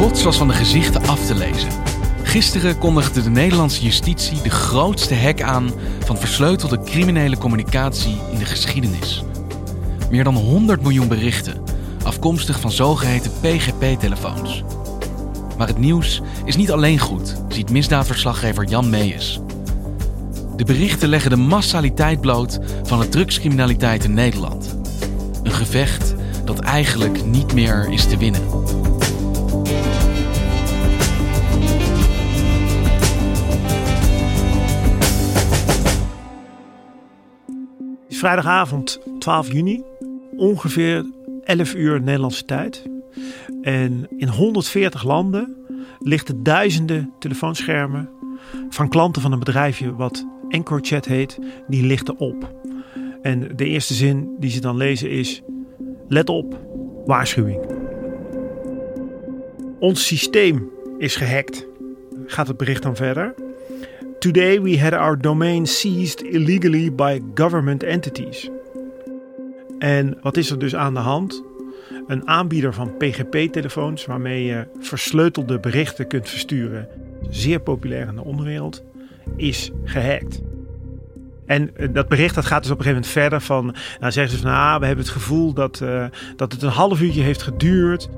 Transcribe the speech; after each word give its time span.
Trots 0.00 0.22
was 0.22 0.36
van 0.36 0.48
de 0.48 0.54
gezichten 0.54 1.02
af 1.02 1.26
te 1.26 1.34
lezen. 1.34 1.68
Gisteren 2.22 2.78
kondigde 2.78 3.22
de 3.22 3.30
Nederlandse 3.30 3.82
justitie 3.82 4.42
de 4.42 4.50
grootste 4.50 5.14
hack 5.14 5.40
aan 5.42 5.70
van 6.04 6.16
versleutelde 6.16 6.80
criminele 6.82 7.38
communicatie 7.38 8.16
in 8.32 8.38
de 8.38 8.44
geschiedenis. 8.44 9.24
Meer 10.10 10.24
dan 10.24 10.34
100 10.34 10.82
miljoen 10.82 11.08
berichten, 11.08 11.62
afkomstig 12.02 12.60
van 12.60 12.70
zogeheten 12.70 13.30
PGP-telefoons. 13.40 14.62
Maar 15.58 15.66
het 15.66 15.78
nieuws 15.78 16.20
is 16.44 16.56
niet 16.56 16.70
alleen 16.70 16.98
goed, 16.98 17.42
ziet 17.48 17.70
misdaadverslaggever 17.70 18.64
Jan 18.64 18.90
Meijers. 18.90 19.40
De 20.56 20.64
berichten 20.64 21.08
leggen 21.08 21.30
de 21.30 21.36
massaliteit 21.36 22.20
bloot 22.20 22.58
van 22.82 23.00
de 23.00 23.08
drugscriminaliteit 23.08 24.04
in 24.04 24.14
Nederland. 24.14 24.76
Een 25.42 25.52
gevecht 25.52 26.14
dat 26.44 26.58
eigenlijk 26.58 27.24
niet 27.24 27.54
meer 27.54 27.88
is 27.90 28.04
te 28.04 28.16
winnen. 28.16 28.42
Vrijdagavond 38.20 39.00
12 39.18 39.52
juni, 39.52 39.82
ongeveer 40.36 41.04
11 41.44 41.74
uur 41.74 42.02
Nederlandse 42.02 42.44
tijd. 42.44 42.82
En 43.62 44.06
in 44.16 44.28
140 44.28 45.02
landen 45.02 45.56
lichten 45.98 46.42
duizenden 46.42 47.12
telefoonschermen 47.18 48.08
van 48.68 48.88
klanten 48.88 49.22
van 49.22 49.32
een 49.32 49.38
bedrijfje 49.38 49.94
wat 49.94 50.26
EncroChat 50.48 51.04
heet, 51.04 51.38
die 51.68 51.86
lichten 51.86 52.18
op. 52.18 52.54
En 53.22 53.56
de 53.56 53.64
eerste 53.64 53.94
zin 53.94 54.36
die 54.38 54.50
ze 54.50 54.60
dan 54.60 54.76
lezen 54.76 55.10
is: 55.10 55.42
Let 56.08 56.28
op, 56.28 56.60
waarschuwing. 57.04 57.60
Ons 59.78 60.06
systeem 60.06 60.70
is 60.98 61.16
gehackt. 61.16 61.66
Gaat 62.26 62.48
het 62.48 62.56
bericht 62.56 62.82
dan 62.82 62.96
verder? 62.96 63.34
Today 64.20 64.60
we 64.60 64.78
had 64.78 64.92
our 64.92 65.16
domain 65.16 65.66
seized 65.66 66.22
illegally 66.22 66.94
by 66.94 67.20
government 67.34 67.82
entities. 67.82 68.50
En 69.78 70.18
wat 70.22 70.36
is 70.36 70.50
er 70.50 70.58
dus 70.58 70.74
aan 70.74 70.94
de 70.94 71.00
hand? 71.00 71.44
Een 72.06 72.28
aanbieder 72.28 72.74
van 72.74 72.96
PGP-telefoons 72.96 74.06
waarmee 74.06 74.44
je 74.44 74.66
versleutelde 74.80 75.60
berichten 75.60 76.06
kunt 76.06 76.28
versturen, 76.28 76.88
zeer 77.30 77.60
populair 77.60 78.08
in 78.08 78.14
de 78.14 78.24
onderwereld, 78.24 78.82
is 79.36 79.70
gehackt. 79.84 80.40
En 81.46 81.76
eh, 81.76 81.88
dat 81.92 82.08
bericht 82.08 82.34
dat 82.34 82.46
gaat 82.46 82.62
dus 82.62 82.70
op 82.70 82.78
een 82.78 82.84
gegeven 82.84 83.02
moment 83.02 83.20
verder 83.20 83.40
van, 83.40 83.74
nou 84.00 84.12
zeggen 84.12 84.36
ze 84.36 84.42
van, 84.42 84.52
ah, 84.52 84.78
we 84.78 84.86
hebben 84.86 85.04
het 85.04 85.14
gevoel 85.14 85.52
dat, 85.52 85.80
uh, 85.82 86.04
dat 86.36 86.52
het 86.52 86.62
een 86.62 86.68
half 86.68 87.00
uurtje 87.00 87.22
heeft 87.22 87.42
geduurd. 87.42 88.08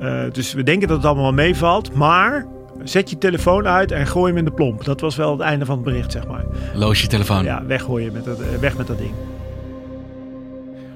Uh, 0.00 0.24
dus 0.32 0.52
we 0.52 0.62
denken 0.62 0.88
dat 0.88 0.96
het 0.96 1.06
allemaal 1.06 1.32
meevalt, 1.32 1.94
maar 1.94 2.46
zet 2.82 3.10
je 3.10 3.18
telefoon 3.18 3.66
uit 3.66 3.92
en 3.92 4.06
gooi 4.06 4.28
hem 4.28 4.38
in 4.38 4.44
de 4.44 4.52
plomp. 4.52 4.84
Dat 4.84 5.00
was 5.00 5.16
wel 5.16 5.32
het 5.32 5.40
einde 5.40 5.64
van 5.64 5.74
het 5.74 5.84
bericht, 5.84 6.12
zeg 6.12 6.26
maar. 6.26 6.44
Loos 6.74 7.00
je 7.00 7.06
telefoon. 7.06 7.44
Ja, 7.44 7.66
weggooien 7.66 8.12
met 8.12 8.24
dat, 8.24 8.38
weg 8.60 8.76
met 8.76 8.86
dat 8.86 8.98
ding. 8.98 9.14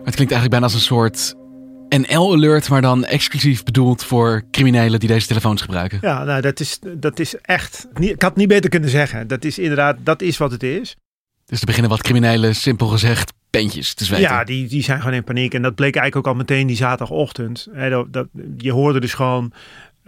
Het 0.04 0.14
klinkt 0.14 0.32
eigenlijk 0.32 0.50
bijna 0.50 0.64
als 0.64 0.74
een 0.74 0.80
soort 0.80 1.34
NL-alert, 1.88 2.68
maar 2.68 2.82
dan 2.82 3.04
exclusief 3.04 3.62
bedoeld 3.62 4.04
voor 4.04 4.42
criminelen 4.50 5.00
die 5.00 5.08
deze 5.08 5.26
telefoons 5.26 5.62
gebruiken. 5.62 5.98
Ja, 6.00 6.24
nou, 6.24 6.40
dat 6.40 6.60
is, 6.60 6.78
dat 6.96 7.18
is 7.18 7.36
echt. 7.40 7.88
Ik 7.94 8.22
had 8.22 8.30
het 8.30 8.36
niet 8.36 8.48
beter 8.48 8.70
kunnen 8.70 8.90
zeggen. 8.90 9.26
Dat 9.26 9.44
is 9.44 9.58
inderdaad, 9.58 9.96
dat 10.02 10.22
is 10.22 10.36
wat 10.36 10.50
het 10.50 10.62
is. 10.62 10.96
Dus 11.46 11.60
er 11.60 11.66
beginnen 11.66 11.90
wat 11.90 12.02
criminelen, 12.02 12.54
simpel 12.54 12.86
gezegd, 12.86 13.32
pentjes 13.50 13.94
te 13.94 14.04
zweten. 14.04 14.24
Ja, 14.24 14.44
die, 14.44 14.68
die 14.68 14.82
zijn 14.82 14.98
gewoon 14.98 15.14
in 15.14 15.24
paniek. 15.24 15.54
En 15.54 15.62
dat 15.62 15.74
bleek 15.74 15.96
eigenlijk 15.96 16.26
ook 16.26 16.34
al 16.34 16.38
meteen 16.38 16.66
die 16.66 16.76
zaterdagochtend. 16.76 17.68
dat, 17.90 18.12
dat, 18.12 18.26
je 18.56 18.72
hoorde 18.72 19.00
dus 19.00 19.14
gewoon 19.14 19.52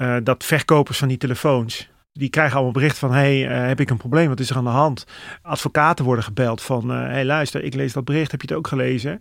uh, 0.01 0.17
dat 0.23 0.45
verkopers 0.45 0.99
van 0.99 1.09
die 1.09 1.17
telefoons. 1.17 1.89
Die 2.13 2.29
krijgen 2.29 2.55
allemaal 2.55 2.73
bericht 2.73 2.99
van: 2.99 3.13
hey, 3.13 3.51
uh, 3.51 3.67
heb 3.67 3.81
ik 3.81 3.91
een 3.91 3.97
probleem? 3.97 4.29
Wat 4.29 4.41
is 4.41 4.51
er 4.51 4.57
aan 4.57 4.65
de 4.65 4.71
hand? 4.71 5.05
Advocaten 5.43 6.05
worden 6.05 6.25
gebeld 6.25 6.63
van: 6.63 6.91
uh, 6.91 6.97
hey, 6.97 7.25
luister, 7.25 7.65
ik 7.65 7.75
lees 7.75 7.93
dat 7.93 8.05
bericht. 8.05 8.31
Heb 8.31 8.41
je 8.41 8.47
het 8.47 8.57
ook 8.57 8.67
gelezen? 8.67 9.21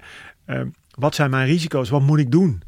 wat 0.89 1.15
zijn 1.15 1.29
mijn 1.29 1.47
risico's? 1.47 1.89
Wat 1.89 2.01
moet 2.01 2.19
ik 2.19 2.31
doen? 2.31 2.61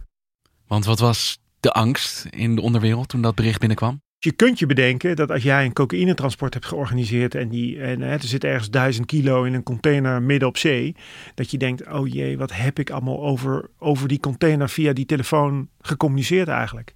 Want 0.68 0.86
wat 0.86 1.00
was 1.00 1.40
de 1.60 1.72
angst 1.72 2.26
in 2.30 2.56
de 2.56 2.62
onderwereld 2.62 3.10
toen 3.10 3.22
dat 3.22 3.36
bericht 3.36 3.60
binnenkwam? 3.60 4.02
Je 4.24 4.32
kunt 4.32 4.60
je 4.60 4.66
bedenken 4.66 5.16
dat 5.16 5.32
als 5.32 5.44
jij 5.44 5.66
een 5.66 5.74
cocaïnetransport 5.74 6.54
hebt 6.54 6.66
georganiseerd 6.66 7.36
en, 7.36 7.50
die, 7.50 7.82
en 7.82 8.02
hè, 8.02 8.14
er 8.14 8.24
zit 8.24 8.44
ergens 8.44 8.70
duizend 8.70 9.06
kilo 9.06 9.44
in 9.44 9.54
een 9.54 9.64
container 9.64 10.22
midden 10.22 10.48
op 10.48 10.58
zee, 10.58 10.96
dat 11.36 11.52
je 11.52 11.58
denkt, 11.58 11.88
oh 11.88 12.08
jee, 12.08 12.38
wat 12.38 12.54
heb 12.54 12.80
ik 12.80 12.90
allemaal 12.90 13.22
over, 13.22 13.70
over 13.80 14.08
die 14.08 14.20
container 14.20 14.70
via 14.70 14.94
die 14.94 15.06
telefoon 15.06 15.70
gecommuniceerd 15.80 16.48
eigenlijk? 16.48 16.94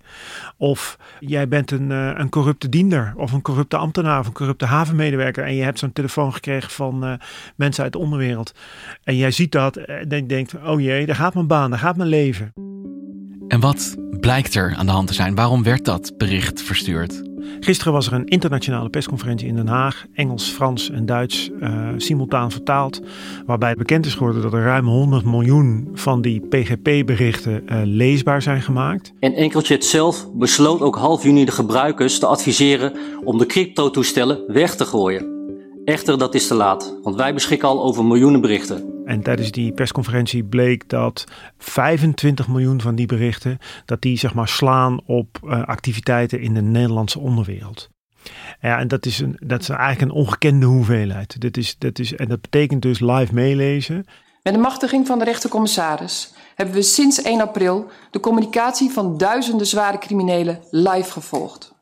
Of 0.57 0.97
jij 1.19 1.47
bent 1.47 1.71
een, 1.71 1.89
uh, 1.89 2.11
een 2.15 2.29
corrupte 2.29 2.69
diender 2.69 3.13
of 3.17 3.31
een 3.31 3.41
corrupte 3.41 3.77
ambtenaar 3.77 4.19
of 4.19 4.27
een 4.27 4.33
corrupte 4.33 4.65
havenmedewerker 4.65 5.43
en 5.45 5.55
je 5.55 5.63
hebt 5.63 5.79
zo'n 5.79 5.93
telefoon 5.93 6.33
gekregen 6.33 6.71
van 6.71 7.05
uh, 7.05 7.13
mensen 7.55 7.83
uit 7.83 7.93
de 7.93 7.99
onderwereld. 7.99 8.53
En 9.03 9.15
jij 9.15 9.31
ziet 9.31 9.51
dat 9.51 9.77
en 9.77 10.09
je 10.09 10.25
denkt, 10.25 10.55
oh 10.63 10.81
jee, 10.81 11.05
daar 11.05 11.15
gaat 11.15 11.33
mijn 11.33 11.47
baan, 11.47 11.69
daar 11.69 11.79
gaat 11.79 11.97
mijn 11.97 12.09
leven. 12.09 12.53
En 13.47 13.59
wat 13.59 13.95
blijkt 14.19 14.55
er 14.55 14.75
aan 14.75 14.85
de 14.85 14.91
hand 14.91 15.07
te 15.07 15.13
zijn? 15.13 15.35
Waarom 15.35 15.63
werd 15.63 15.85
dat 15.85 16.17
bericht 16.17 16.61
verstuurd? 16.61 17.23
Gisteren 17.59 17.93
was 17.93 18.07
er 18.07 18.13
een 18.13 18.25
internationale 18.25 18.89
persconferentie 18.89 19.47
in 19.47 19.55
Den 19.55 19.67
Haag, 19.67 20.05
Engels, 20.13 20.49
Frans 20.49 20.89
en 20.89 21.05
Duits 21.05 21.49
uh, 21.61 21.89
simultaan 21.97 22.51
vertaald, 22.51 23.01
waarbij 23.45 23.75
bekend 23.75 24.05
is 24.05 24.13
geworden 24.13 24.41
dat 24.41 24.53
er 24.53 24.63
ruim 24.63 24.87
100 24.87 25.25
miljoen 25.25 25.89
van 25.93 26.21
die 26.21 26.39
PGP-berichten 26.39 27.63
uh, 27.65 27.81
leesbaar 27.83 28.41
zijn 28.41 28.61
gemaakt. 28.61 29.13
En 29.19 29.33
Enkelchat 29.33 29.83
zelf 29.83 30.27
besloot 30.33 30.81
ook 30.81 30.95
half 30.95 31.23
juni 31.23 31.45
de 31.45 31.51
gebruikers 31.51 32.19
te 32.19 32.25
adviseren 32.25 32.93
om 33.23 33.37
de 33.37 33.45
crypto-toestellen 33.45 34.43
weg 34.47 34.75
te 34.75 34.85
gooien. 34.85 35.33
Echter, 35.85 36.17
dat 36.17 36.35
is 36.35 36.47
te 36.47 36.55
laat, 36.55 36.99
want 37.03 37.15
wij 37.15 37.33
beschikken 37.33 37.67
al 37.67 37.83
over 37.83 38.05
miljoenen 38.05 38.41
berichten. 38.41 38.94
En 39.05 39.21
tijdens 39.21 39.51
die 39.51 39.71
persconferentie 39.71 40.43
bleek 40.43 40.89
dat 40.89 41.23
25 41.57 42.47
miljoen 42.47 42.81
van 42.81 42.95
die 42.95 43.05
berichten, 43.05 43.57
dat 43.85 44.01
die 44.01 44.17
zeg 44.17 44.33
maar 44.33 44.47
slaan 44.47 45.01
op 45.05 45.39
uh, 45.43 45.63
activiteiten 45.63 46.41
in 46.41 46.53
de 46.53 46.61
Nederlandse 46.61 47.19
onderwereld. 47.19 47.89
Ja, 48.61 48.79
en 48.79 48.87
dat 48.87 49.05
is, 49.05 49.19
een, 49.19 49.37
dat 49.39 49.61
is 49.61 49.69
eigenlijk 49.69 50.01
een 50.01 50.17
ongekende 50.17 50.65
hoeveelheid. 50.65 51.41
Dat 51.41 51.57
is, 51.57 51.75
dat 51.77 51.99
is, 51.99 52.15
en 52.15 52.27
dat 52.27 52.41
betekent 52.41 52.81
dus 52.81 52.99
live 52.99 53.33
meelezen. 53.33 54.05
Met 54.43 54.53
de 54.53 54.59
machtiging 54.59 55.07
van 55.07 55.19
de 55.19 55.25
rechtercommissaris 55.25 56.33
hebben 56.55 56.75
we 56.75 56.81
sinds 56.81 57.21
1 57.21 57.41
april 57.41 57.89
de 58.11 58.19
communicatie 58.19 58.91
van 58.91 59.17
duizenden 59.17 59.67
zware 59.67 59.97
criminelen 59.97 60.59
live 60.69 61.11
gevolgd. 61.11 61.73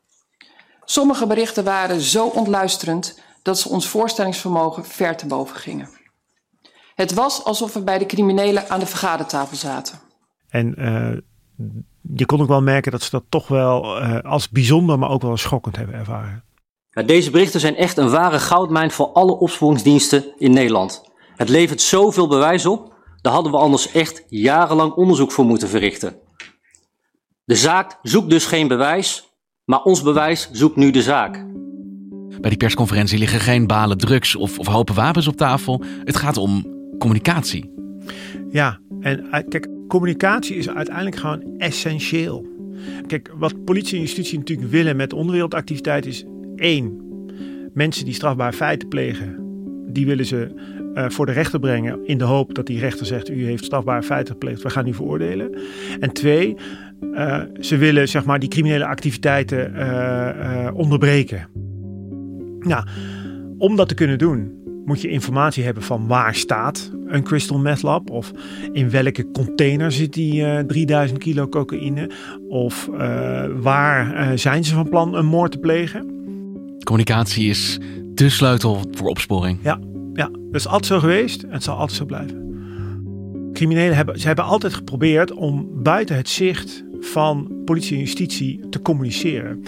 Sommige 0.84 1.26
berichten 1.26 1.64
waren 1.64 2.00
zo 2.00 2.26
ontluisterend 2.26 3.20
dat 3.42 3.58
ze 3.58 3.68
ons 3.68 3.88
voorstellingsvermogen 3.88 4.84
ver 4.84 5.16
te 5.16 5.26
boven 5.26 5.56
gingen. 5.56 6.02
Het 6.94 7.14
was 7.14 7.44
alsof 7.44 7.72
we 7.72 7.82
bij 7.82 7.98
de 7.98 8.06
criminelen 8.06 8.68
aan 8.68 8.80
de 8.80 8.86
vergadertafel 8.86 9.56
zaten. 9.56 9.98
En 10.48 10.74
uh, 10.78 11.16
je 12.16 12.26
kon 12.26 12.40
ook 12.40 12.48
wel 12.48 12.62
merken 12.62 12.92
dat 12.92 13.02
ze 13.02 13.10
dat 13.10 13.24
toch 13.28 13.48
wel 13.48 14.02
uh, 14.02 14.20
als 14.20 14.48
bijzonder, 14.48 14.98
maar 14.98 15.10
ook 15.10 15.22
wel 15.22 15.36
schokkend 15.36 15.76
hebben 15.76 15.94
ervaren. 15.94 16.44
Deze 17.06 17.30
berichten 17.30 17.60
zijn 17.60 17.76
echt 17.76 17.96
een 17.96 18.10
ware 18.10 18.38
goudmijn 18.38 18.90
voor 18.90 19.06
alle 19.06 19.38
opsporingsdiensten 19.38 20.24
in 20.38 20.52
Nederland. 20.52 21.02
Het 21.36 21.48
levert 21.48 21.80
zoveel 21.80 22.28
bewijs 22.28 22.66
op, 22.66 22.94
daar 23.20 23.32
hadden 23.32 23.52
we 23.52 23.58
anders 23.58 23.92
echt 23.92 24.24
jarenlang 24.28 24.92
onderzoek 24.92 25.32
voor 25.32 25.44
moeten 25.44 25.68
verrichten. 25.68 26.16
De 27.44 27.54
zaak 27.54 27.98
zoekt 28.02 28.30
dus 28.30 28.46
geen 28.46 28.68
bewijs, 28.68 29.32
maar 29.64 29.82
ons 29.82 30.02
bewijs 30.02 30.48
zoekt 30.52 30.76
nu 30.76 30.90
de 30.90 31.02
zaak. 31.02 31.46
Bij 32.40 32.50
die 32.50 32.58
persconferentie 32.58 33.18
liggen 33.18 33.40
geen 33.40 33.66
balen 33.66 33.98
drugs 33.98 34.36
of, 34.36 34.58
of 34.58 34.66
hopen 34.66 34.94
wapens 34.94 35.28
op 35.28 35.36
tafel. 35.36 35.82
Het 36.04 36.16
gaat 36.16 36.36
om 36.36 36.73
communicatie. 37.04 37.70
Ja, 38.50 38.78
en 39.00 39.24
kijk, 39.48 39.68
communicatie 39.88 40.56
is 40.56 40.70
uiteindelijk 40.70 41.16
gewoon 41.16 41.58
essentieel. 41.58 42.46
Kijk, 43.06 43.32
wat 43.36 43.64
politie 43.64 43.94
en 43.94 44.00
justitie 44.00 44.38
natuurlijk 44.38 44.70
willen 44.70 44.96
met 44.96 45.12
onderwereldactiviteit 45.12 46.06
is 46.06 46.24
één, 46.56 47.00
mensen 47.74 48.04
die 48.04 48.14
strafbaar 48.14 48.52
feiten 48.52 48.88
plegen, 48.88 49.36
die 49.92 50.06
willen 50.06 50.26
ze 50.26 50.52
uh, 50.94 51.08
voor 51.08 51.26
de 51.26 51.32
rechter 51.32 51.60
brengen 51.60 52.06
in 52.06 52.18
de 52.18 52.24
hoop 52.24 52.54
dat 52.54 52.66
die 52.66 52.78
rechter 52.78 53.06
zegt 53.06 53.30
u 53.30 53.44
heeft 53.44 53.64
strafbare 53.64 54.02
feiten 54.02 54.32
gepleegd, 54.32 54.62
we 54.62 54.70
gaan 54.70 54.86
u 54.86 54.94
veroordelen. 54.94 55.58
En 56.00 56.12
twee, 56.12 56.56
uh, 57.00 57.42
ze 57.60 57.76
willen 57.76 58.08
zeg 58.08 58.24
maar 58.24 58.38
die 58.38 58.48
criminele 58.48 58.86
activiteiten 58.86 59.74
onderbreken. 60.74 61.48
Nou, 62.58 62.86
om 63.58 63.76
dat 63.76 63.88
te 63.88 63.94
kunnen 63.94 64.18
doen 64.18 64.62
moet 64.84 65.00
je 65.00 65.08
informatie 65.08 65.64
hebben 65.64 65.82
van 65.82 66.06
waar 66.06 66.34
staat 66.34 66.90
een 67.06 67.22
crystal 67.22 67.58
meth 67.58 67.82
lab 67.82 68.10
of 68.10 68.32
in 68.72 68.90
welke 68.90 69.30
container 69.30 69.92
zit 69.92 70.12
die 70.12 70.66
3000 70.66 71.18
kilo 71.18 71.48
cocaïne 71.48 72.10
of 72.48 72.88
waar 73.60 74.38
zijn 74.38 74.64
ze 74.64 74.74
van 74.74 74.88
plan 74.88 75.14
een 75.14 75.26
moord 75.26 75.52
te 75.52 75.58
plegen. 75.58 76.12
Communicatie 76.84 77.48
is 77.48 77.78
de 78.14 78.28
sleutel 78.28 78.84
voor 78.90 79.08
opsporing. 79.08 79.58
Ja, 79.62 79.78
ja, 80.12 80.28
dat 80.28 80.60
is 80.60 80.66
altijd 80.66 80.86
zo 80.86 80.98
geweest 80.98 81.42
en 81.42 81.52
het 81.52 81.62
zal 81.62 81.76
altijd 81.76 81.98
zo 81.98 82.04
blijven. 82.04 82.42
Criminelen 83.52 83.96
hebben, 83.96 84.20
ze 84.20 84.26
hebben 84.26 84.44
altijd 84.44 84.74
geprobeerd 84.74 85.32
om 85.32 85.68
buiten 85.82 86.16
het 86.16 86.28
zicht 86.28 86.84
van 87.04 87.62
politie 87.64 87.96
en 87.96 88.02
justitie 88.02 88.68
te 88.68 88.82
communiceren. 88.82 89.62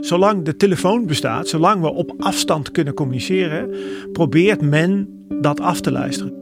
Zolang 0.00 0.44
de 0.44 0.56
telefoon 0.56 1.06
bestaat, 1.06 1.48
zolang 1.48 1.80
we 1.80 1.92
op 1.92 2.14
afstand 2.18 2.70
kunnen 2.70 2.94
communiceren, 2.94 3.74
probeert 4.12 4.60
men 4.60 5.08
dat 5.40 5.60
af 5.60 5.80
te 5.80 5.92
luisteren. 5.92 6.40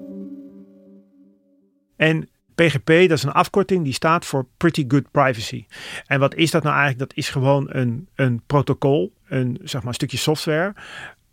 En 1.96 2.28
PGP, 2.54 2.86
dat 2.86 3.10
is 3.10 3.22
een 3.22 3.32
afkorting 3.32 3.84
die 3.84 3.92
staat 3.92 4.26
voor 4.26 4.46
Pretty 4.56 4.84
Good 4.88 5.10
Privacy. 5.10 5.66
En 6.06 6.20
wat 6.20 6.34
is 6.34 6.50
dat 6.50 6.62
nou 6.62 6.76
eigenlijk? 6.76 7.08
Dat 7.08 7.18
is 7.18 7.28
gewoon 7.28 7.66
een, 7.68 8.08
een 8.14 8.42
protocol, 8.46 9.12
een, 9.28 9.58
zeg 9.62 9.80
maar, 9.80 9.88
een 9.88 9.94
stukje 9.94 10.16
software, 10.16 10.74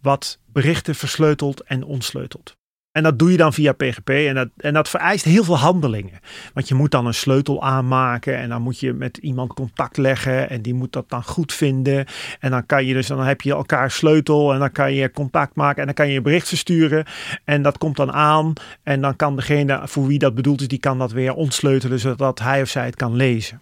wat 0.01 0.39
berichten 0.51 0.95
versleutelt 0.95 1.61
en 1.61 1.83
ontsleutelt. 1.83 2.55
En 2.97 3.03
dat 3.03 3.19
doe 3.19 3.31
je 3.31 3.37
dan 3.37 3.53
via 3.53 3.71
PGP 3.71 4.09
en 4.09 4.35
dat, 4.35 4.47
en 4.57 4.73
dat 4.73 4.89
vereist 4.89 5.25
heel 5.25 5.43
veel 5.43 5.57
handelingen. 5.57 6.19
Want 6.53 6.67
je 6.67 6.75
moet 6.75 6.91
dan 6.91 7.05
een 7.05 7.13
sleutel 7.13 7.63
aanmaken 7.63 8.37
en 8.37 8.49
dan 8.49 8.61
moet 8.61 8.79
je 8.79 8.93
met 8.93 9.17
iemand 9.17 9.53
contact 9.53 9.97
leggen 9.97 10.49
en 10.49 10.61
die 10.61 10.73
moet 10.73 10.93
dat 10.93 11.09
dan 11.09 11.23
goed 11.23 11.53
vinden. 11.53 12.05
En 12.39 12.51
dan 12.51 12.65
kan 12.65 12.85
je 12.85 12.93
dus, 12.93 13.07
dan 13.07 13.19
heb 13.19 13.41
je 13.41 13.51
elkaar 13.51 13.91
sleutel 13.91 14.53
en 14.53 14.59
dan 14.59 14.71
kan 14.71 14.93
je 14.93 15.11
contact 15.11 15.55
maken 15.55 15.79
en 15.79 15.85
dan 15.85 15.93
kan 15.93 16.09
je 16.09 16.21
bericht 16.21 16.47
versturen. 16.47 17.05
En 17.43 17.61
dat 17.61 17.77
komt 17.77 17.95
dan 17.95 18.11
aan 18.11 18.53
en 18.83 19.01
dan 19.01 19.15
kan 19.15 19.35
degene 19.35 19.81
voor 19.83 20.07
wie 20.07 20.19
dat 20.19 20.35
bedoeld 20.35 20.61
is, 20.61 20.67
die 20.67 20.79
kan 20.79 20.97
dat 20.97 21.11
weer 21.11 21.33
ontsleutelen 21.33 21.99
zodat 21.99 22.39
hij 22.39 22.61
of 22.61 22.69
zij 22.69 22.85
het 22.85 22.95
kan 22.95 23.15
lezen. 23.15 23.61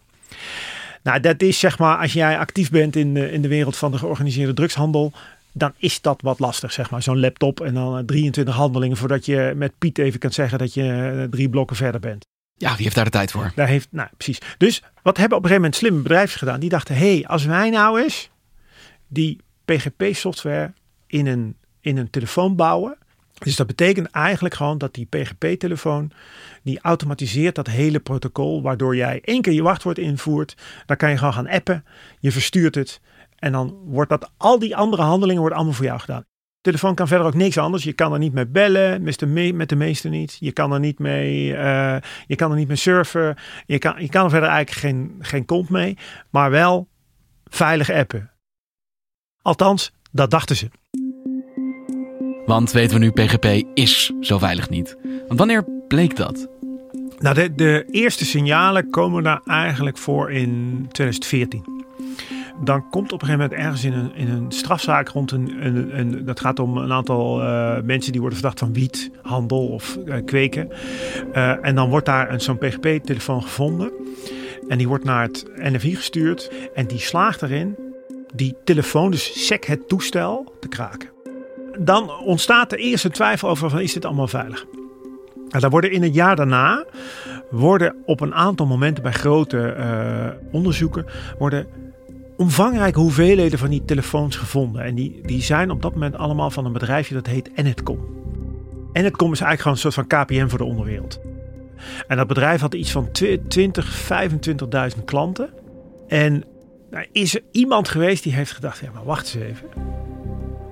Nou, 1.03 1.19
dat 1.19 1.41
is 1.41 1.59
zeg 1.59 1.79
maar, 1.79 1.97
als 1.97 2.13
jij 2.13 2.37
actief 2.37 2.69
bent 2.71 2.95
in 2.95 3.13
de, 3.13 3.31
in 3.31 3.41
de 3.41 3.47
wereld 3.47 3.77
van 3.77 3.91
de 3.91 3.97
georganiseerde 3.97 4.53
drugshandel, 4.53 5.13
dan 5.57 5.73
is 5.77 6.01
dat 6.01 6.21
wat 6.21 6.39
lastig, 6.39 6.71
zeg 6.71 6.89
maar. 6.89 7.03
Zo'n 7.03 7.19
laptop 7.19 7.61
en 7.61 7.73
dan 7.73 8.05
23 8.05 8.53
eh, 8.53 8.59
handelingen 8.59 8.97
voordat 8.97 9.25
je 9.25 9.53
met 9.55 9.77
Piet 9.77 9.97
even 9.97 10.19
kan 10.19 10.31
zeggen 10.31 10.57
dat 10.57 10.73
je 10.73 11.13
eh, 11.21 11.29
drie 11.29 11.49
blokken 11.49 11.75
verder 11.75 12.01
bent. 12.01 12.25
Ja, 12.53 12.73
wie 12.73 12.83
heeft 12.83 12.95
daar 12.95 13.03
de 13.05 13.11
tijd 13.11 13.31
voor? 13.31 13.51
Daar 13.55 13.67
heeft, 13.67 13.87
nou 13.91 14.09
precies. 14.17 14.41
Dus 14.57 14.83
wat 15.01 15.17
hebben 15.17 15.37
op 15.37 15.43
een 15.43 15.49
gegeven 15.49 15.55
moment 15.55 15.75
slimme 15.75 16.01
bedrijven 16.01 16.39
gedaan? 16.39 16.59
Die 16.59 16.69
dachten, 16.69 16.95
hé, 16.95 17.13
hey, 17.13 17.25
als 17.27 17.45
wij 17.45 17.69
nou 17.69 18.01
eens 18.01 18.29
die 19.07 19.39
PGP-software 19.65 20.73
in 21.07 21.25
een, 21.25 21.55
in 21.79 21.97
een 21.97 22.09
telefoon 22.09 22.55
bouwen. 22.55 22.97
Dus 23.33 23.55
dat 23.55 23.67
betekent 23.67 24.11
eigenlijk 24.11 24.55
gewoon 24.55 24.77
dat 24.77 24.93
die 24.93 25.05
PGP-telefoon, 25.05 26.11
die 26.63 26.79
automatiseert 26.81 27.55
dat 27.55 27.67
hele 27.67 27.99
protocol, 27.99 28.61
waardoor 28.61 28.95
jij 28.95 29.21
één 29.23 29.41
keer 29.41 29.53
je 29.53 29.61
wachtwoord 29.61 29.97
invoert. 29.97 30.55
Dan 30.85 30.97
kan 30.97 31.09
je 31.09 31.17
gewoon 31.17 31.33
gaan 31.33 31.49
appen, 31.49 31.85
je 32.19 32.31
verstuurt 32.31 32.75
het 32.75 33.01
en 33.45 33.51
dan 33.51 33.77
wordt 33.85 34.09
dat, 34.09 34.31
al 34.37 34.59
die 34.59 34.75
andere 34.75 35.01
handelingen 35.01 35.39
worden 35.39 35.57
allemaal 35.57 35.75
voor 35.75 35.85
jou 35.85 35.99
gedaan. 35.99 36.21
De 36.21 36.71
telefoon 36.71 36.95
kan 36.95 37.07
verder 37.07 37.27
ook 37.27 37.33
niks 37.33 37.57
anders. 37.57 37.83
Je 37.83 37.93
kan 37.93 38.13
er 38.13 38.19
niet 38.19 38.33
mee 38.33 38.47
bellen, 38.47 39.03
met 39.03 39.19
de, 39.19 39.51
met 39.53 39.69
de 39.69 39.75
meeste 39.75 40.09
niet. 40.09 40.37
Je 40.39 40.51
kan 40.51 40.73
er 40.73 40.79
niet 40.79 40.99
mee, 40.99 41.47
uh, 41.47 41.95
je 42.27 42.35
kan 42.35 42.51
er 42.51 42.57
niet 42.57 42.67
mee 42.67 42.77
surfen. 42.77 43.35
Je 43.65 43.77
kan, 43.77 43.95
je 43.97 44.09
kan 44.09 44.23
er 44.23 44.29
verder 44.29 44.49
eigenlijk 44.49 44.79
geen, 44.79 45.15
geen 45.19 45.45
kont 45.45 45.69
mee. 45.69 45.97
Maar 46.29 46.51
wel 46.51 46.87
veilig 47.43 47.89
appen. 47.89 48.31
Althans, 49.41 49.91
dat 50.11 50.31
dachten 50.31 50.55
ze. 50.55 50.69
Want 52.45 52.71
weten 52.71 52.99
we 52.99 53.05
nu, 53.05 53.11
PGP 53.11 53.45
is 53.73 54.11
zo 54.21 54.37
veilig 54.37 54.69
niet. 54.69 54.97
Want 55.27 55.39
wanneer 55.39 55.65
bleek 55.87 56.15
dat? 56.15 56.47
Nou, 57.17 57.35
de, 57.35 57.55
de 57.55 57.85
eerste 57.91 58.25
signalen 58.25 58.89
komen 58.89 59.23
daar 59.23 59.41
eigenlijk 59.45 59.97
voor 59.97 60.31
in 60.31 60.85
2014 60.91 61.74
dan 62.63 62.89
komt 62.89 63.11
op 63.13 63.21
een 63.21 63.27
gegeven 63.27 63.49
moment 63.49 63.65
ergens 63.65 63.83
in 63.83 63.93
een, 63.93 64.15
in 64.15 64.29
een 64.29 64.51
strafzaak 64.51 65.07
rond 65.07 65.31
een, 65.31 65.65
een, 65.65 65.99
een 65.99 66.25
dat 66.25 66.39
gaat 66.39 66.59
om 66.59 66.77
een 66.77 66.91
aantal 66.91 67.41
uh, 67.41 67.81
mensen 67.81 68.11
die 68.11 68.21
worden 68.21 68.39
verdacht 68.39 68.59
van 68.59 68.73
wiethandel 68.73 69.67
of 69.67 69.97
uh, 70.05 70.15
kweken. 70.25 70.69
Uh, 71.33 71.65
en 71.65 71.75
dan 71.75 71.89
wordt 71.89 72.05
daar 72.05 72.31
een, 72.31 72.41
zo'n 72.41 72.57
PGP-telefoon 72.57 73.41
gevonden. 73.41 73.91
En 74.67 74.77
die 74.77 74.87
wordt 74.87 75.03
naar 75.03 75.21
het 75.21 75.45
NFI 75.55 75.95
gestuurd. 75.95 76.51
En 76.73 76.87
die 76.87 76.99
slaagt 76.99 77.41
erin 77.41 77.75
die 78.33 78.55
telefoon, 78.63 79.11
dus 79.11 79.47
SEC 79.47 79.65
het 79.65 79.87
toestel, 79.87 80.53
te 80.59 80.67
kraken. 80.67 81.09
Dan 81.79 82.09
ontstaat 82.19 82.69
de 82.69 82.77
eerste 82.77 83.09
twijfel 83.09 83.49
over 83.49 83.69
van 83.69 83.79
is 83.79 83.93
dit 83.93 84.05
allemaal 84.05 84.27
veilig? 84.27 84.65
En 85.49 85.59
dan 85.59 85.69
worden 85.69 85.91
in 85.91 86.03
het 86.03 86.13
jaar 86.13 86.35
daarna 86.35 86.85
worden 87.49 87.95
op 88.05 88.21
een 88.21 88.33
aantal 88.33 88.65
momenten 88.65 89.03
bij 89.03 89.11
grote 89.11 89.75
onderzoeken 90.51 91.05
worden 91.37 91.67
omvangrijke 92.37 92.99
hoeveelheden 92.99 93.59
van 93.59 93.69
die 93.69 93.85
telefoons 93.85 94.35
gevonden. 94.35 94.83
En 94.83 94.95
die, 94.95 95.21
die 95.21 95.41
zijn 95.41 95.71
op 95.71 95.81
dat 95.81 95.93
moment 95.93 96.15
allemaal 96.15 96.51
van 96.51 96.65
een 96.65 96.73
bedrijfje 96.73 97.13
dat 97.13 97.27
heet 97.27 97.49
Enetcom. 97.55 97.99
Enetcom 98.93 99.31
is 99.31 99.41
eigenlijk 99.41 99.61
gewoon 99.61 99.73
een 99.73 99.91
soort 99.91 99.93
van 99.93 100.07
KPM 100.07 100.47
voor 100.47 100.57
de 100.57 100.65
onderwereld. 100.65 101.19
En 102.07 102.17
dat 102.17 102.27
bedrijf 102.27 102.61
had 102.61 102.73
iets 102.73 102.91
van 102.91 103.11
20, 103.11 104.09
25.000 104.97 105.03
klanten. 105.05 105.49
En 106.07 106.43
nou, 106.91 107.05
is 107.11 107.35
er 107.35 107.41
iemand 107.51 107.89
geweest 107.89 108.23
die 108.23 108.33
heeft 108.33 108.51
gedacht: 108.51 108.79
ja, 108.79 108.89
maar 108.93 109.05
wacht 109.05 109.35
eens 109.35 109.45
even. 109.45 109.67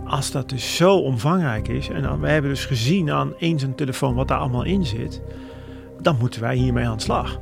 Als 0.05 0.31
dat 0.31 0.49
dus 0.49 0.75
zo 0.75 0.95
omvangrijk 0.97 1.67
is, 1.67 1.89
en 1.89 2.19
we 2.19 2.29
hebben 2.29 2.51
dus 2.51 2.65
gezien 2.65 3.11
aan 3.11 3.33
eens 3.37 3.63
een 3.63 3.75
telefoon 3.75 4.15
wat 4.15 4.27
daar 4.27 4.37
allemaal 4.37 4.63
in 4.63 4.85
zit, 4.85 5.21
dan 6.01 6.17
moeten 6.19 6.41
wij 6.41 6.55
hiermee 6.55 6.87
aan 6.87 6.97
de 6.97 7.03
slag. 7.03 7.39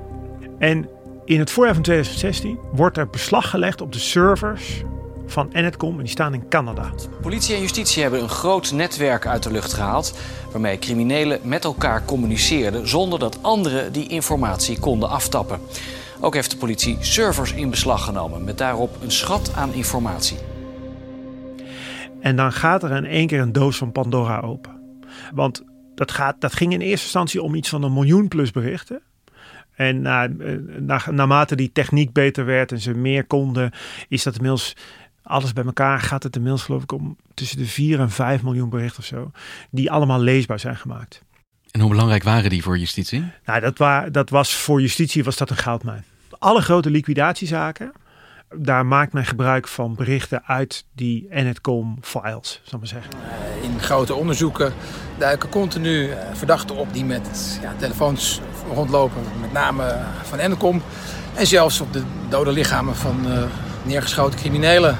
En 0.59 0.89
in 1.25 1.39
het 1.39 1.51
voorjaar 1.51 1.73
van 1.73 1.83
2016 1.83 2.59
wordt 2.71 2.97
er 2.97 3.07
beslag 3.07 3.49
gelegd 3.49 3.81
op 3.81 3.91
de 3.91 3.99
servers 3.99 4.83
van 5.25 5.49
Enetcom 5.51 5.95
en 5.95 6.03
die 6.03 6.11
staan 6.11 6.33
in 6.33 6.47
Canada. 6.49 6.91
Politie 7.21 7.55
en 7.55 7.61
justitie 7.61 8.01
hebben 8.01 8.21
een 8.21 8.29
groot 8.29 8.71
netwerk 8.71 9.27
uit 9.27 9.43
de 9.43 9.51
lucht 9.51 9.73
gehaald 9.73 10.17
waarmee 10.51 10.79
criminelen 10.79 11.39
met 11.43 11.63
elkaar 11.63 12.05
communiceerden 12.05 12.87
zonder 12.87 13.19
dat 13.19 13.43
anderen 13.43 13.93
die 13.93 14.07
informatie 14.07 14.79
konden 14.79 15.09
aftappen. 15.09 15.59
Ook 16.19 16.33
heeft 16.33 16.51
de 16.51 16.57
politie 16.57 16.97
servers 16.99 17.53
in 17.53 17.69
beslag 17.69 18.05
genomen 18.05 18.43
met 18.43 18.57
daarop 18.57 18.97
een 19.01 19.11
schat 19.11 19.51
aan 19.55 19.73
informatie. 19.73 20.37
En 22.19 22.35
dan 22.35 22.51
gaat 22.51 22.83
er 22.83 22.91
in 22.91 23.05
één 23.05 23.27
keer 23.27 23.39
een 23.39 23.51
doos 23.51 23.77
van 23.77 23.91
Pandora 23.91 24.39
open. 24.39 24.79
Want 25.33 25.63
dat, 25.95 26.11
gaat, 26.11 26.41
dat 26.41 26.53
ging 26.53 26.73
in 26.73 26.81
eerste 26.81 27.03
instantie 27.03 27.41
om 27.41 27.55
iets 27.55 27.69
van 27.69 27.83
een 27.83 27.93
miljoen 27.93 28.27
plus 28.27 28.51
berichten. 28.51 29.01
En 29.81 30.01
na, 30.01 30.27
na, 30.79 31.01
naarmate 31.11 31.55
die 31.55 31.71
techniek 31.71 32.13
beter 32.13 32.45
werd 32.45 32.71
en 32.71 32.79
ze 32.79 32.93
meer 32.93 33.25
konden, 33.25 33.71
is 34.07 34.23
dat 34.23 34.35
inmiddels 34.35 34.75
alles 35.23 35.53
bij 35.53 35.63
elkaar 35.63 35.99
gaat 35.99 36.23
het 36.23 36.35
inmiddels 36.35 36.63
geloof 36.63 36.83
ik 36.83 36.91
om 36.91 37.17
tussen 37.33 37.57
de 37.57 37.65
4 37.65 37.99
en 37.99 38.11
5 38.11 38.43
miljoen 38.43 38.69
berichten 38.69 38.99
of 38.99 39.05
zo, 39.05 39.31
die 39.69 39.91
allemaal 39.91 40.19
leesbaar 40.19 40.59
zijn 40.59 40.75
gemaakt. 40.75 41.21
En 41.71 41.79
hoe 41.79 41.89
belangrijk 41.89 42.23
waren 42.23 42.49
die 42.49 42.63
voor 42.63 42.77
justitie? 42.77 43.23
Nou, 43.45 43.59
dat, 43.59 43.77
wa 43.77 44.09
dat 44.09 44.29
was 44.29 44.55
voor 44.55 44.81
justitie 44.81 45.23
was 45.23 45.37
dat 45.37 45.49
een 45.49 45.57
goudmijn. 45.57 46.03
Alle 46.39 46.61
grote 46.61 46.89
liquidatiezaken, 46.89 47.91
daar 48.55 48.85
maakt 48.85 49.13
men 49.13 49.25
gebruik 49.25 49.67
van 49.67 49.95
berichten 49.95 50.43
uit 50.45 50.85
die 50.95 51.27
Enetcom-files, 51.29 52.61
zal 52.63 52.79
maar 52.79 52.87
zeggen. 52.87 53.11
Eh, 53.11 53.63
in 53.63 53.79
grote 53.79 54.13
onderzoeken 54.13 54.73
duiken 55.17 55.49
continu 55.49 56.09
eh, 56.09 56.17
verdachten 56.33 56.75
op 56.75 56.93
die 56.93 57.05
met 57.05 57.59
ja, 57.61 57.73
telefoons 57.77 58.41
rondlopen, 58.73 59.21
met 59.41 59.51
name 59.51 59.97
van 60.23 60.39
Enetcom. 60.39 60.81
En 61.35 61.47
zelfs 61.47 61.81
op 61.81 61.93
de 61.93 62.03
dode 62.29 62.51
lichamen 62.51 62.95
van 62.95 63.27
uh, 63.27 63.43
neergeschoten 63.83 64.39
criminelen 64.39 64.97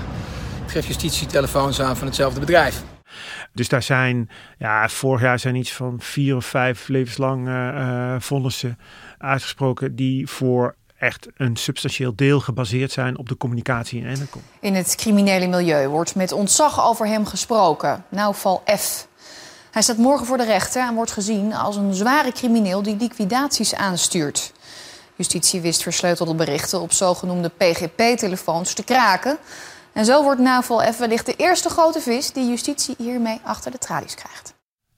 geeft 0.68 0.88
justitie 0.88 1.28
telefoons 1.28 1.82
aan 1.82 1.98
van 1.98 2.08
hetzelfde 2.08 2.40
bedrijf. 2.40 2.84
Dus 3.54 3.70
daar 3.70 3.84
zijn, 3.84 4.30
ja, 4.58 4.90
vorig 4.90 5.22
jaar 5.22 5.40
zijn 5.40 5.56
iets 5.56 5.74
van 5.74 6.00
vier 6.00 6.36
of 6.36 6.46
vijf 6.46 6.88
levenslang 6.88 7.48
uh, 7.48 8.16
vonnissen 8.20 8.78
uitgesproken 9.18 9.96
die 9.96 10.28
voor 10.28 10.76
echt 11.02 11.28
een 11.36 11.56
substantieel 11.56 12.16
deel 12.16 12.40
gebaseerd 12.40 12.92
zijn 12.92 13.18
op 13.18 13.30
de 13.30 13.38
communicatie 13.38 14.02
in 14.02 14.08
Ennekom. 14.08 14.42
In 14.60 14.76
het 14.76 14.96
criminele 14.96 15.48
milieu 15.48 15.88
wordt 15.88 16.16
met 16.16 16.32
ontzag 16.32 16.86
over 16.86 17.08
hem 17.08 17.26
gesproken. 17.26 18.06
Nou, 18.10 18.36
val 18.36 18.64
F. 18.78 19.08
Hij 19.72 19.82
staat 19.82 19.98
morgen 19.98 20.26
voor 20.26 20.38
de 20.38 20.46
rechter 20.46 20.82
en 20.82 20.94
wordt 20.94 21.12
gezien 21.12 21.54
als 21.54 21.76
een 21.76 21.94
zware 21.94 22.32
crimineel 22.32 22.82
die 22.82 22.98
liquidaties 22.98 23.76
aanstuurt. 23.76 24.52
Justitie 25.16 25.62
wist 25.62 25.84
versleutelde 25.84 26.36
berichten 26.36 26.82
op 26.82 26.92
zogenoemde 26.92 27.52
PGP-telefoons 27.58 28.74
te 28.74 28.84
kraken. 28.84 29.38
En 29.94 30.06
zo 30.06 30.24
wordt 30.24 30.42
Naval 30.42 30.94
F 30.94 30.98
wellicht 30.98 31.26
de 31.26 31.36
eerste 31.36 31.70
grote 31.70 32.00
vis 32.00 32.32
die 32.32 32.50
justitie 32.50 32.96
hiermee 32.98 33.40
achter 33.44 33.72
de 33.72 33.78
tralies 33.78 34.16
krijgt. 34.16 34.54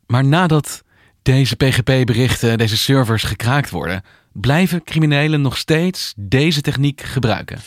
Maar 0.08 0.26
nadat 0.26 0.84
deze 1.22 1.56
PGP-berichten, 1.56 2.58
deze 2.58 2.78
servers 2.78 3.24
gekraakt 3.24 3.70
worden, 3.70 4.04
blijven 4.34 4.84
criminelen 4.84 5.42
nog 5.42 5.58
steeds 5.58 6.14
deze 6.18 6.62
techniek 6.62 7.02
gebruiken. 7.02 7.60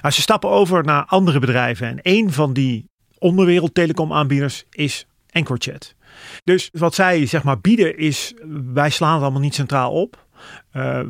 Als 0.00 0.14
ze 0.14 0.20
stappen 0.20 0.50
over 0.50 0.84
naar 0.84 1.04
andere 1.04 1.38
bedrijven 1.38 1.86
en 1.86 1.98
een 2.02 2.32
van 2.32 2.52
die 2.52 2.88
onderwereld 3.18 3.74
telecomaanbieders 3.74 4.64
is 4.70 5.06
EncroChat. 5.30 5.94
Dus 6.44 6.68
wat 6.72 6.94
zij 6.94 7.26
zeg 7.26 7.42
maar 7.42 7.60
bieden 7.60 7.98
is, 7.98 8.34
wij 8.72 8.90
slaan 8.90 9.14
het 9.14 9.22
allemaal 9.22 9.40
niet 9.40 9.54
centraal 9.54 9.92
op. 9.92 10.23
Uh, 10.76 11.00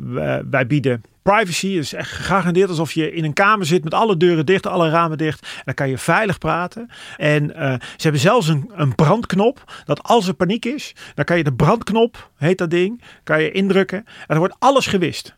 wij 0.49 0.67
bieden 0.67 1.01
privacy. 1.31 1.67
is 1.67 1.93
echt 1.93 2.11
gegarandeerd 2.11 2.69
alsof 2.69 2.91
je 2.91 3.11
in 3.11 3.23
een 3.23 3.33
kamer 3.33 3.65
zit 3.65 3.83
met 3.83 3.93
alle 3.93 4.17
deuren 4.17 4.45
dicht, 4.45 4.67
alle 4.67 4.89
ramen 4.89 5.17
dicht. 5.17 5.41
En 5.41 5.61
dan 5.65 5.73
kan 5.73 5.89
je 5.89 5.97
veilig 5.97 6.37
praten. 6.37 6.89
En 7.17 7.43
uh, 7.43 7.73
ze 7.73 8.01
hebben 8.01 8.21
zelfs 8.21 8.47
een, 8.47 8.71
een 8.73 8.95
brandknop. 8.95 9.81
Dat 9.85 10.03
als 10.03 10.27
er 10.27 10.33
paniek 10.33 10.65
is, 10.65 10.95
dan 11.13 11.25
kan 11.25 11.37
je 11.37 11.43
de 11.43 11.53
brandknop, 11.53 12.31
heet 12.35 12.57
dat 12.57 12.69
ding, 12.69 13.01
kan 13.23 13.41
je 13.41 13.51
indrukken. 13.51 13.97
En 13.97 14.25
dan 14.27 14.37
wordt 14.37 14.55
alles 14.59 14.87
gewist. 14.87 15.35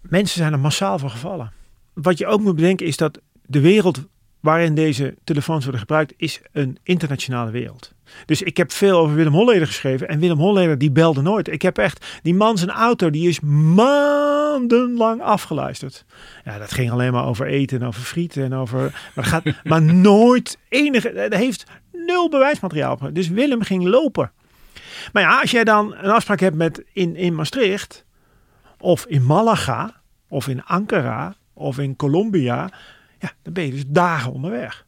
Mensen 0.00 0.38
zijn 0.38 0.52
er 0.52 0.58
massaal 0.58 0.98
voor 0.98 1.10
gevallen. 1.10 1.52
Wat 1.92 2.18
je 2.18 2.26
ook 2.26 2.40
moet 2.40 2.54
bedenken 2.54 2.86
is 2.86 2.96
dat 2.96 3.20
de 3.46 3.60
wereld 3.60 4.08
waarin 4.44 4.74
deze 4.74 5.14
telefoons 5.24 5.62
worden 5.62 5.80
gebruikt, 5.80 6.14
is 6.16 6.40
een 6.52 6.78
internationale 6.82 7.50
wereld. 7.50 7.92
Dus 8.26 8.42
ik 8.42 8.56
heb 8.56 8.72
veel 8.72 8.98
over 8.98 9.14
Willem 9.14 9.32
Holleder 9.32 9.66
geschreven. 9.66 10.08
En 10.08 10.18
Willem 10.20 10.38
Holleder 10.38 10.78
die 10.78 10.90
belde 10.90 11.22
nooit. 11.22 11.48
Ik 11.48 11.62
heb 11.62 11.78
echt, 11.78 12.06
die 12.22 12.34
man 12.34 12.58
zijn 12.58 12.70
auto, 12.70 13.10
die 13.10 13.28
is 13.28 13.40
maandenlang 13.40 15.22
afgeluisterd. 15.22 16.04
Ja, 16.44 16.58
dat 16.58 16.72
ging 16.72 16.90
alleen 16.90 17.12
maar 17.12 17.26
over 17.26 17.46
eten 17.46 17.80
en 17.80 17.86
over 17.86 18.00
frieten 18.02 18.44
en 18.44 18.54
over... 18.54 19.10
Maar, 19.14 19.24
gaat, 19.24 19.44
maar 19.64 19.82
nooit 19.82 20.58
enige... 20.68 21.08
Hij 21.14 21.38
heeft 21.38 21.64
nul 21.92 22.28
bewijsmateriaal. 22.28 22.98
Dus 23.12 23.28
Willem 23.28 23.62
ging 23.62 23.84
lopen. 23.84 24.32
Maar 25.12 25.22
ja, 25.22 25.40
als 25.40 25.50
jij 25.50 25.64
dan 25.64 25.94
een 25.94 26.10
afspraak 26.10 26.40
hebt 26.40 26.56
met 26.56 26.84
in, 26.92 27.16
in 27.16 27.34
Maastricht... 27.34 28.04
Of 28.78 29.06
in 29.06 29.26
Malaga, 29.26 30.00
of 30.28 30.48
in 30.48 30.64
Ankara, 30.64 31.34
of 31.52 31.78
in 31.78 31.96
Colombia... 31.96 32.70
Ja, 33.24 33.32
dan 33.42 33.52
ben 33.52 33.64
je 33.64 33.70
dus 33.70 33.84
dagen 33.86 34.32
onderweg. 34.32 34.86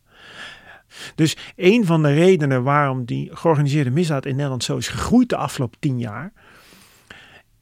Dus 1.14 1.37
een 1.57 1.87
van 1.87 2.02
de 2.02 2.14
redenen 2.14 2.62
waarom 2.62 3.05
die 3.05 3.31
georganiseerde 3.33 3.90
misdaad 3.90 4.26
in 4.26 4.35
Nederland 4.35 4.64
zo 4.64 4.76
is 4.76 4.88
gegroeid 4.88 5.28
de 5.28 5.37
afgelopen 5.37 5.78
tien 5.78 5.99
jaar, 5.99 6.33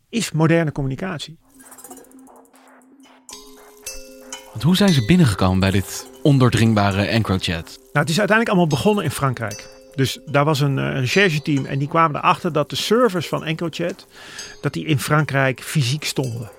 is 0.09 0.33
moderne 0.33 0.73
communicatie. 0.73 1.39
Want 4.51 4.63
hoe 4.63 4.77
zijn 4.77 4.93
ze 4.93 5.05
binnengekomen 5.05 5.61
bij 5.61 5.71
dit 5.71 6.09
ondoordringbare 6.23 7.03
EncroChat? 7.03 7.67
Nou, 7.77 7.99
het 7.99 8.09
is 8.09 8.19
uiteindelijk 8.19 8.49
allemaal 8.49 8.67
begonnen 8.67 9.05
in 9.05 9.11
Frankrijk. 9.11 9.69
Dus 9.95 10.19
daar 10.27 10.45
was 10.45 10.61
een 10.61 10.79
uh, 10.79 10.99
rechercheteam 10.99 11.65
en 11.65 11.79
die 11.79 11.89
kwamen 11.89 12.17
erachter 12.17 12.53
dat 12.53 12.71
de 12.71 12.77
servers 12.77 13.29
van 13.29 13.45
EncroChat 13.45 14.07
dat 14.61 14.73
die 14.73 14.87
in 14.87 14.99
Frankrijk 14.99 15.61
fysiek 15.61 16.05
stonden. 16.05 16.51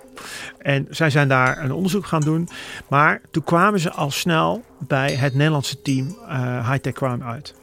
En 0.58 0.88
zij 0.90 1.10
zijn 1.10 1.28
daar 1.28 1.64
een 1.64 1.72
onderzoek 1.72 2.06
gaan 2.06 2.22
doen. 2.22 2.50
Maar 2.90 3.22
toen 3.32 3.44
kwamen 3.44 3.80
ze 3.80 3.92
al 3.92 4.12
snel 4.12 4.64
bij 4.80 5.12
het 5.14 5.34
Nederlandse 5.34 5.82
team 5.82 6.18
uh, 6.30 6.70
High 6.70 6.82
Tech 6.82 6.94
Crime 6.94 7.24
uit. 7.24 7.56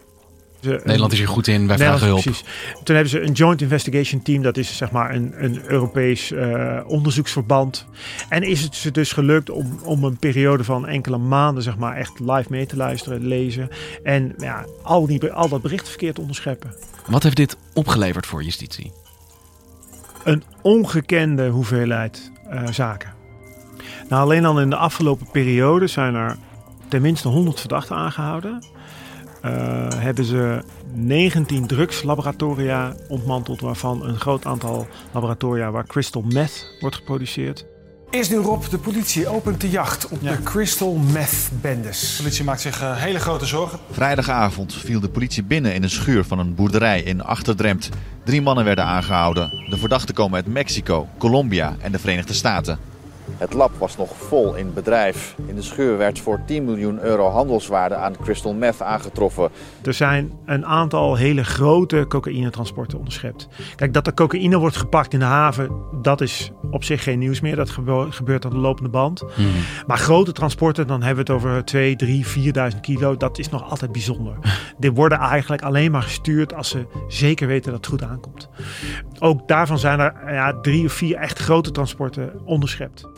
Nederland 0.62 1.12
is 1.12 1.18
hier 1.18 1.28
goed 1.28 1.46
in, 1.46 1.66
wij 1.66 1.78
vragen 1.78 2.06
hulp. 2.06 2.22
Precies. 2.22 2.44
Toen 2.82 2.94
hebben 2.94 3.08
ze 3.12 3.20
een 3.20 3.32
Joint 3.32 3.60
Investigation 3.60 4.22
Team, 4.22 4.42
dat 4.42 4.56
is 4.56 4.76
zeg 4.76 4.90
maar 4.90 5.14
een, 5.14 5.44
een 5.44 5.62
Europees 5.66 6.30
uh, 6.30 6.80
onderzoeksverband. 6.86 7.86
En 8.28 8.42
is 8.42 8.62
het 8.62 8.74
ze 8.74 8.90
dus 8.90 9.12
gelukt 9.12 9.50
om, 9.50 9.78
om 9.84 10.04
een 10.04 10.18
periode 10.18 10.64
van 10.64 10.86
enkele 10.86 11.18
maanden 11.18 11.62
zeg 11.62 11.76
maar 11.76 11.96
echt 11.96 12.20
live 12.20 12.46
mee 12.48 12.66
te 12.66 12.76
luisteren, 12.76 13.26
lezen. 13.26 13.68
En 14.02 14.34
ja, 14.38 14.64
al, 14.82 15.06
die, 15.06 15.32
al 15.32 15.48
dat 15.48 15.62
berichtverkeer 15.62 16.14
te 16.14 16.20
onderscheppen. 16.20 16.74
Wat 17.06 17.22
heeft 17.22 17.36
dit 17.36 17.56
opgeleverd 17.72 18.26
voor 18.26 18.42
justitie? 18.42 18.92
Een 20.24 20.42
ongekende 20.62 21.48
hoeveelheid 21.48 22.32
uh, 22.52 22.66
zaken. 22.70 23.12
Nou, 24.08 24.22
alleen 24.22 24.44
al 24.44 24.60
in 24.60 24.70
de 24.70 24.76
afgelopen 24.76 25.26
periode 25.30 25.86
zijn 25.86 26.14
er 26.14 26.36
tenminste 26.88 27.28
100 27.28 27.60
verdachten 27.60 27.96
aangehouden. 27.96 28.64
Uh, 29.44 29.50
hebben 29.94 30.24
ze 30.24 30.62
19 30.94 31.66
drugslaboratoria 31.66 32.94
ontmanteld, 33.08 33.60
waarvan 33.60 34.04
een 34.04 34.20
groot 34.20 34.44
aantal 34.44 34.86
laboratoria 35.12 35.70
waar 35.70 35.86
crystal 35.86 36.22
meth 36.22 36.76
wordt 36.80 36.96
geproduceerd. 36.96 37.66
Eerst 38.12 38.30
nu 38.30 38.36
Rob, 38.36 38.64
de 38.70 38.78
politie 38.78 39.28
opent 39.28 39.60
de 39.60 39.70
jacht 39.70 40.08
op 40.08 40.22
de 40.22 40.42
crystal 40.42 40.94
meth 40.94 41.50
bendes. 41.60 42.10
De 42.16 42.22
politie 42.22 42.44
maakt 42.44 42.60
zich 42.60 42.82
uh, 42.82 42.96
hele 42.96 43.18
grote 43.18 43.46
zorgen. 43.46 43.78
Vrijdagavond 43.90 44.74
viel 44.74 45.00
de 45.00 45.08
politie 45.08 45.42
binnen 45.42 45.74
in 45.74 45.82
een 45.82 45.90
schuur 45.90 46.24
van 46.24 46.38
een 46.38 46.54
boerderij 46.54 47.02
in 47.02 47.22
Achterdremt. 47.22 47.88
Drie 48.24 48.42
mannen 48.42 48.64
werden 48.64 48.84
aangehouden. 48.84 49.64
De 49.70 49.76
verdachten 49.76 50.14
komen 50.14 50.34
uit 50.34 50.46
Mexico, 50.46 51.08
Colombia 51.18 51.76
en 51.80 51.92
de 51.92 51.98
Verenigde 51.98 52.32
Staten. 52.32 52.78
Het 53.42 53.52
lab 53.52 53.70
was 53.78 53.96
nog 53.96 54.10
vol 54.16 54.54
in 54.54 54.72
bedrijf. 54.74 55.34
In 55.46 55.54
de 55.54 55.62
schuur 55.62 55.98
werd 55.98 56.18
voor 56.18 56.40
10 56.46 56.64
miljoen 56.64 57.00
euro 57.00 57.28
handelswaarde 57.28 57.94
aan 57.94 58.16
crystal 58.22 58.54
meth 58.54 58.82
aangetroffen. 58.82 59.50
Er 59.84 59.94
zijn 59.94 60.32
een 60.44 60.66
aantal 60.66 61.16
hele 61.16 61.44
grote 61.44 62.04
cocaïnetransporten 62.08 62.98
onderschept. 62.98 63.48
Kijk, 63.76 63.94
dat 63.94 64.06
er 64.06 64.14
cocaïne 64.14 64.58
wordt 64.58 64.76
gepakt 64.76 65.12
in 65.12 65.18
de 65.18 65.24
haven, 65.24 65.70
dat 66.02 66.20
is 66.20 66.50
op 66.70 66.84
zich 66.84 67.02
geen 67.02 67.18
nieuws 67.18 67.40
meer. 67.40 67.56
Dat 67.56 67.70
gebeurt 68.10 68.44
aan 68.44 68.50
de 68.50 68.56
lopende 68.56 68.90
band. 68.90 69.24
Hmm. 69.34 69.46
Maar 69.86 69.98
grote 69.98 70.32
transporten, 70.32 70.86
dan 70.86 71.02
hebben 71.02 71.26
we 71.26 71.32
het 71.32 71.42
over 71.42 71.64
2, 71.64 71.96
3, 71.96 72.26
4.000 72.74 72.80
kilo. 72.80 73.16
Dat 73.16 73.38
is 73.38 73.48
nog 73.48 73.70
altijd 73.70 73.92
bijzonder. 73.92 74.36
Dit 74.78 74.96
worden 74.96 75.18
eigenlijk 75.18 75.62
alleen 75.62 75.90
maar 75.90 76.02
gestuurd 76.02 76.54
als 76.54 76.68
ze 76.68 76.86
zeker 77.08 77.46
weten 77.46 77.72
dat 77.72 77.80
het 77.80 78.00
goed 78.00 78.10
aankomt. 78.10 78.48
Ook 79.18 79.48
daarvan 79.48 79.78
zijn 79.78 80.00
er 80.00 80.14
ja, 80.26 80.52
drie 80.60 80.84
of 80.84 80.92
vier 80.92 81.16
echt 81.16 81.38
grote 81.38 81.70
transporten 81.70 82.40
onderschept. 82.44 83.08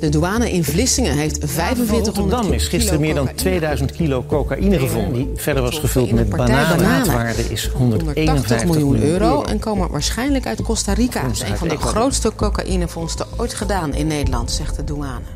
De 0.00 0.08
douane 0.08 0.52
in 0.52 0.64
Vlissingen 0.64 1.16
heeft 1.16 1.38
4500 1.50 2.16
Rotterdam 2.16 2.52
is 2.52 2.68
gisteren 2.68 3.00
meer 3.00 3.14
dan 3.14 3.34
2000 3.34 3.92
kilo 3.92 4.24
cocaïne 4.26 4.78
gevonden. 4.78 5.12
Die 5.12 5.30
verder 5.34 5.62
was 5.62 5.78
gevuld 5.78 6.12
met 6.12 6.28
bananen. 6.28 7.04
De 7.04 7.10
waarde 7.12 7.42
is 7.42 7.66
181 7.66 8.64
miljoen 8.64 9.02
euro. 9.02 9.42
En 9.42 9.58
komen 9.58 9.90
waarschijnlijk 9.90 10.46
uit 10.46 10.62
Costa 10.62 10.92
Rica. 10.92 11.22
Dat 11.22 11.32
is 11.32 11.40
een 11.40 11.56
van 11.56 11.68
de 11.68 11.76
grootste 11.76 12.34
cocaïnevondsten 12.34 13.26
ooit 13.36 13.54
gedaan 13.54 13.94
in 13.94 14.06
Nederland, 14.06 14.50
zegt 14.50 14.76
de 14.76 14.84
douane. 14.84 15.26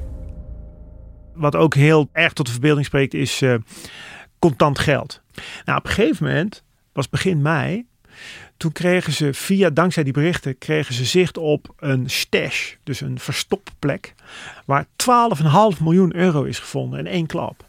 Wat 1.35 1.57
ook 1.57 1.75
heel 1.75 2.09
erg 2.12 2.33
tot 2.33 2.47
de 2.47 2.52
verbeelding 2.52 2.87
spreekt 2.87 3.14
is 3.14 3.40
uh, 3.40 3.54
contant 4.38 4.78
geld. 4.78 5.21
Nou, 5.64 5.78
op 5.78 5.85
een 5.85 5.90
gegeven 5.92 6.26
moment, 6.26 6.62
was 6.92 7.09
begin 7.09 7.42
mei, 7.42 7.87
toen 8.62 8.73
kregen 8.73 9.12
ze 9.12 9.35
via, 9.35 9.71
dankzij 9.71 10.02
die 10.02 10.12
berichten, 10.12 10.59
kregen 10.59 10.95
ze 10.95 11.04
zicht 11.04 11.38
op 11.38 11.75
een 11.78 12.11
stash. 12.11 12.75
Dus 12.85 13.00
een 13.00 13.19
verstopplek. 13.19 14.14
Waar 14.66 14.87
12,5 15.76 15.83
miljoen 15.83 16.16
euro 16.16 16.42
is 16.42 16.59
gevonden 16.59 16.99
in 16.99 17.07
één 17.07 17.26
klap. 17.26 17.64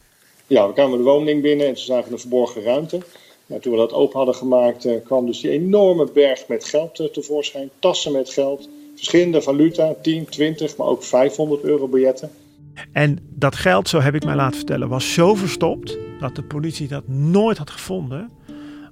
Ja, 0.48 0.68
we 0.68 0.74
kwamen 0.74 0.98
de 0.98 1.04
woning 1.04 1.42
binnen 1.42 1.68
en 1.68 1.78
ze 1.78 1.86
zagen 1.86 2.12
een 2.12 2.20
verborgen 2.20 2.64
ruimte. 2.64 3.02
Nou, 3.46 3.62
toen 3.62 3.72
we 3.72 3.78
dat 3.78 3.94
open 3.94 4.18
hadden 4.18 4.36
gemaakt, 4.36 4.86
eh, 4.86 4.94
kwam 5.06 5.26
dus 5.26 5.42
die 5.42 5.52
enorme 5.52 6.12
berg 6.14 6.48
met 6.48 6.66
geld 6.66 7.00
eh, 7.00 7.08
tevoorschijn. 7.08 7.70
Tassen 7.80 8.12
met 8.12 8.30
geld, 8.30 8.70
verschillende 8.96 9.42
valuta, 9.42 9.94
10, 10.02 10.26
20, 10.26 10.78
maar 10.78 10.88
ook 10.88 11.04
500 11.04 11.64
euro 11.64 11.88
biljetten. 11.88 12.32
En 12.92 13.20
dat 13.30 13.56
geld, 13.56 13.90
zo 13.90 14.00
heb 14.00 14.16
ik 14.16 14.26
mij 14.26 14.36
laten 14.36 14.58
vertellen, 14.58 14.90
was 14.90 15.14
zo 15.14 15.36
verstopt 15.36 15.98
dat 16.20 16.36
de 16.36 16.44
politie 16.44 16.88
dat 16.88 17.08
nooit 17.08 17.58
had 17.58 17.70
gevonden 17.70 18.32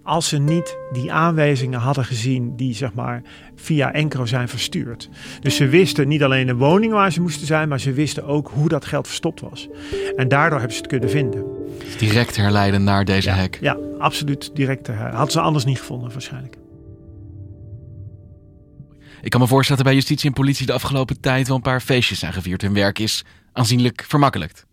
als 0.04 0.28
ze 0.28 0.38
niet 0.38 0.78
die 0.92 1.12
aanwijzingen 1.12 1.80
hadden 1.80 2.06
gezien 2.06 2.56
die 2.56 2.74
zeg 2.74 2.94
maar 2.94 3.22
via 3.56 3.94
Encro 3.94 4.26
zijn 4.26 4.48
verstuurd. 4.48 5.10
Dus 5.40 5.56
ze 5.56 5.68
wisten 5.68 6.08
niet 6.08 6.24
alleen 6.24 6.48
de 6.48 6.56
woning 6.56 6.94
waar 6.94 7.12
ze 7.12 7.22
moesten 7.22 7.48
zijn, 7.48 7.70
maar 7.70 7.80
ze 7.80 7.94
wisten 7.94 8.26
ook 8.26 8.52
hoe 8.54 8.70
dat 8.70 8.86
geld 8.86 9.08
verstopt 9.08 9.42
was. 9.42 9.68
En 10.16 10.28
daardoor 10.28 10.58
hebben 10.58 10.76
ze 10.76 10.82
het 10.82 10.92
kunnen 10.92 11.10
vinden. 11.10 11.46
Direct 11.98 12.36
herleiden 12.36 12.84
naar 12.84 13.06
deze 13.06 13.30
ja, 13.30 13.36
hack. 13.36 13.58
Ja, 13.62 13.78
absoluut 14.00 14.52
direct. 14.54 14.88
Hadden 14.88 15.32
ze 15.32 15.42
anders 15.42 15.66
niet 15.66 15.80
gevonden 15.80 16.12
waarschijnlijk. 16.12 16.58
Ik 19.22 19.30
kan 19.30 19.40
me 19.40 19.48
voorstellen 19.48 19.84
dat 19.84 19.92
bij 19.92 20.02
justitie 20.02 20.28
en 20.28 20.36
politie 20.36 20.66
de 20.66 20.74
afgelopen 20.74 21.20
tijd 21.20 21.48
wel 21.48 21.56
een 21.56 21.62
paar 21.62 21.82
feestjes 21.82 22.20
zijn 22.20 22.34
gevierd. 22.34 22.62
Hun 22.62 22.74
werk 22.74 23.00
is 23.00 23.26
aanzienlijk 23.54 24.06
vermakkelijkt. 24.08 24.66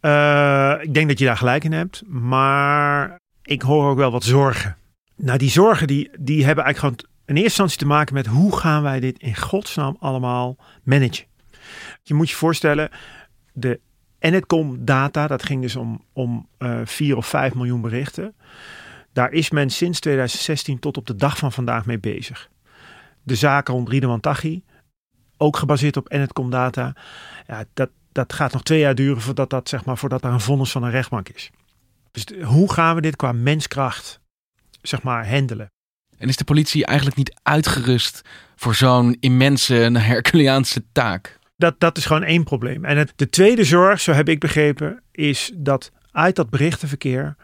Uh, 0.00 0.74
ik 0.80 0.94
denk 0.94 1.08
dat 1.08 1.18
je 1.18 1.24
daar 1.24 1.36
gelijk 1.36 1.64
in 1.64 1.72
hebt. 1.72 2.02
Maar 2.06 3.22
ik 3.44 3.62
hoor 3.62 3.90
ook 3.90 3.96
wel 3.96 4.10
wat 4.10 4.24
zorgen. 4.24 4.76
Nou, 5.16 5.38
die 5.38 5.50
zorgen 5.50 5.86
die, 5.86 6.10
die 6.18 6.44
hebben 6.44 6.64
eigenlijk 6.64 6.78
gewoon 6.78 7.12
in 7.26 7.34
eerste 7.34 7.42
instantie 7.42 7.78
te 7.78 7.86
maken 7.86 8.14
met 8.14 8.26
hoe 8.26 8.56
gaan 8.56 8.82
wij 8.82 9.00
dit 9.00 9.18
in 9.18 9.36
godsnaam 9.36 9.96
allemaal 10.00 10.56
managen. 10.82 11.26
Je 12.02 12.14
moet 12.14 12.30
je 12.30 12.36
voorstellen, 12.36 12.90
de 13.52 13.80
Enetcom 14.18 14.84
data, 14.84 15.26
dat 15.26 15.42
ging 15.42 15.62
dus 15.62 15.76
om, 15.76 16.04
om 16.12 16.48
uh, 16.58 16.80
eh, 16.80 16.86
4 16.86 17.16
of 17.16 17.26
5 17.26 17.54
miljoen 17.54 17.80
berichten. 17.80 18.34
Daar 19.12 19.32
is 19.32 19.50
men 19.50 19.70
sinds 19.70 20.00
2016 20.00 20.78
tot 20.78 20.96
op 20.96 21.06
de 21.06 21.16
dag 21.16 21.38
van 21.38 21.52
vandaag 21.52 21.86
mee 21.86 21.98
bezig. 21.98 22.50
De 23.22 23.34
zaken 23.34 23.74
rond 23.74 23.88
Riedeman 23.88 24.20
Taghi, 24.20 24.62
ook 25.36 25.56
gebaseerd 25.56 25.96
op 25.96 26.12
Enetcom 26.12 26.50
data. 26.50 26.94
Ja, 27.46 27.64
dat, 27.74 27.90
dat 28.12 28.32
gaat 28.32 28.52
nog 28.52 28.62
twee 28.62 28.78
jaar 28.78 28.94
duren 28.94 29.22
voordat, 29.22 29.50
dat, 29.50 29.68
zeg 29.68 29.84
maar, 29.84 29.98
voordat 29.98 30.22
daar 30.22 30.32
een 30.32 30.40
vonnis 30.40 30.70
van 30.70 30.82
een 30.82 30.90
rechtbank 30.90 31.28
is. 31.28 31.50
Dus 32.14 32.42
hoe 32.42 32.72
gaan 32.72 32.94
we 32.94 33.00
dit 33.00 33.16
qua 33.16 33.32
menskracht, 33.32 34.20
zeg 34.82 35.02
maar, 35.02 35.28
handelen? 35.28 35.72
En 36.18 36.28
is 36.28 36.36
de 36.36 36.44
politie 36.44 36.86
eigenlijk 36.86 37.16
niet 37.16 37.34
uitgerust 37.42 38.22
voor 38.56 38.74
zo'n 38.74 39.16
immense 39.20 39.74
Herculeaanse 39.74 40.84
taak? 40.92 41.38
Dat, 41.56 41.80
dat 41.80 41.96
is 41.96 42.04
gewoon 42.06 42.22
één 42.22 42.44
probleem. 42.44 42.84
En 42.84 42.96
het, 42.96 43.12
de 43.16 43.30
tweede 43.30 43.64
zorg, 43.64 44.00
zo 44.00 44.12
heb 44.12 44.28
ik 44.28 44.40
begrepen, 44.40 45.02
is 45.10 45.52
dat 45.54 45.92
uit 46.10 46.36
dat 46.36 46.50
berichtenverkeer 46.50 47.36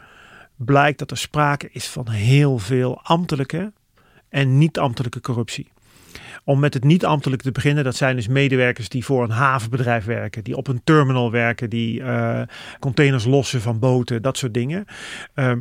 blijkt 0.57 0.99
dat 0.99 1.11
er 1.11 1.19
sprake 1.19 1.69
is 1.73 1.87
van 1.87 2.09
heel 2.09 2.59
veel 2.59 3.01
ambtelijke 3.03 3.73
en 4.29 4.59
niet-ambtelijke 4.59 5.21
corruptie. 5.21 5.73
Om 6.51 6.61
met 6.61 6.75
het 6.75 6.85
niet-ambtelijk 6.85 7.43
te 7.43 7.53
beginnen, 7.53 7.85
dat 7.85 7.97
zijn 7.97 8.17
dus 8.17 8.29
medewerkers 8.29 8.89
die 8.89 9.05
voor 9.05 9.23
een 9.23 9.31
havenbedrijf 9.31 10.05
werken, 10.05 10.45
die 10.45 10.57
op 10.57 10.69
een 10.69 10.81
terminal 10.85 11.31
werken, 11.31 11.71
die 11.71 12.01
uh, 12.01 12.43
containers 12.81 13.25
lossen 13.25 13.61
van 13.61 13.79
boten, 13.79 14.23
dat 14.23 14.37
soort 14.37 14.55
dingen. 14.55 14.85
Uh, 15.35 15.53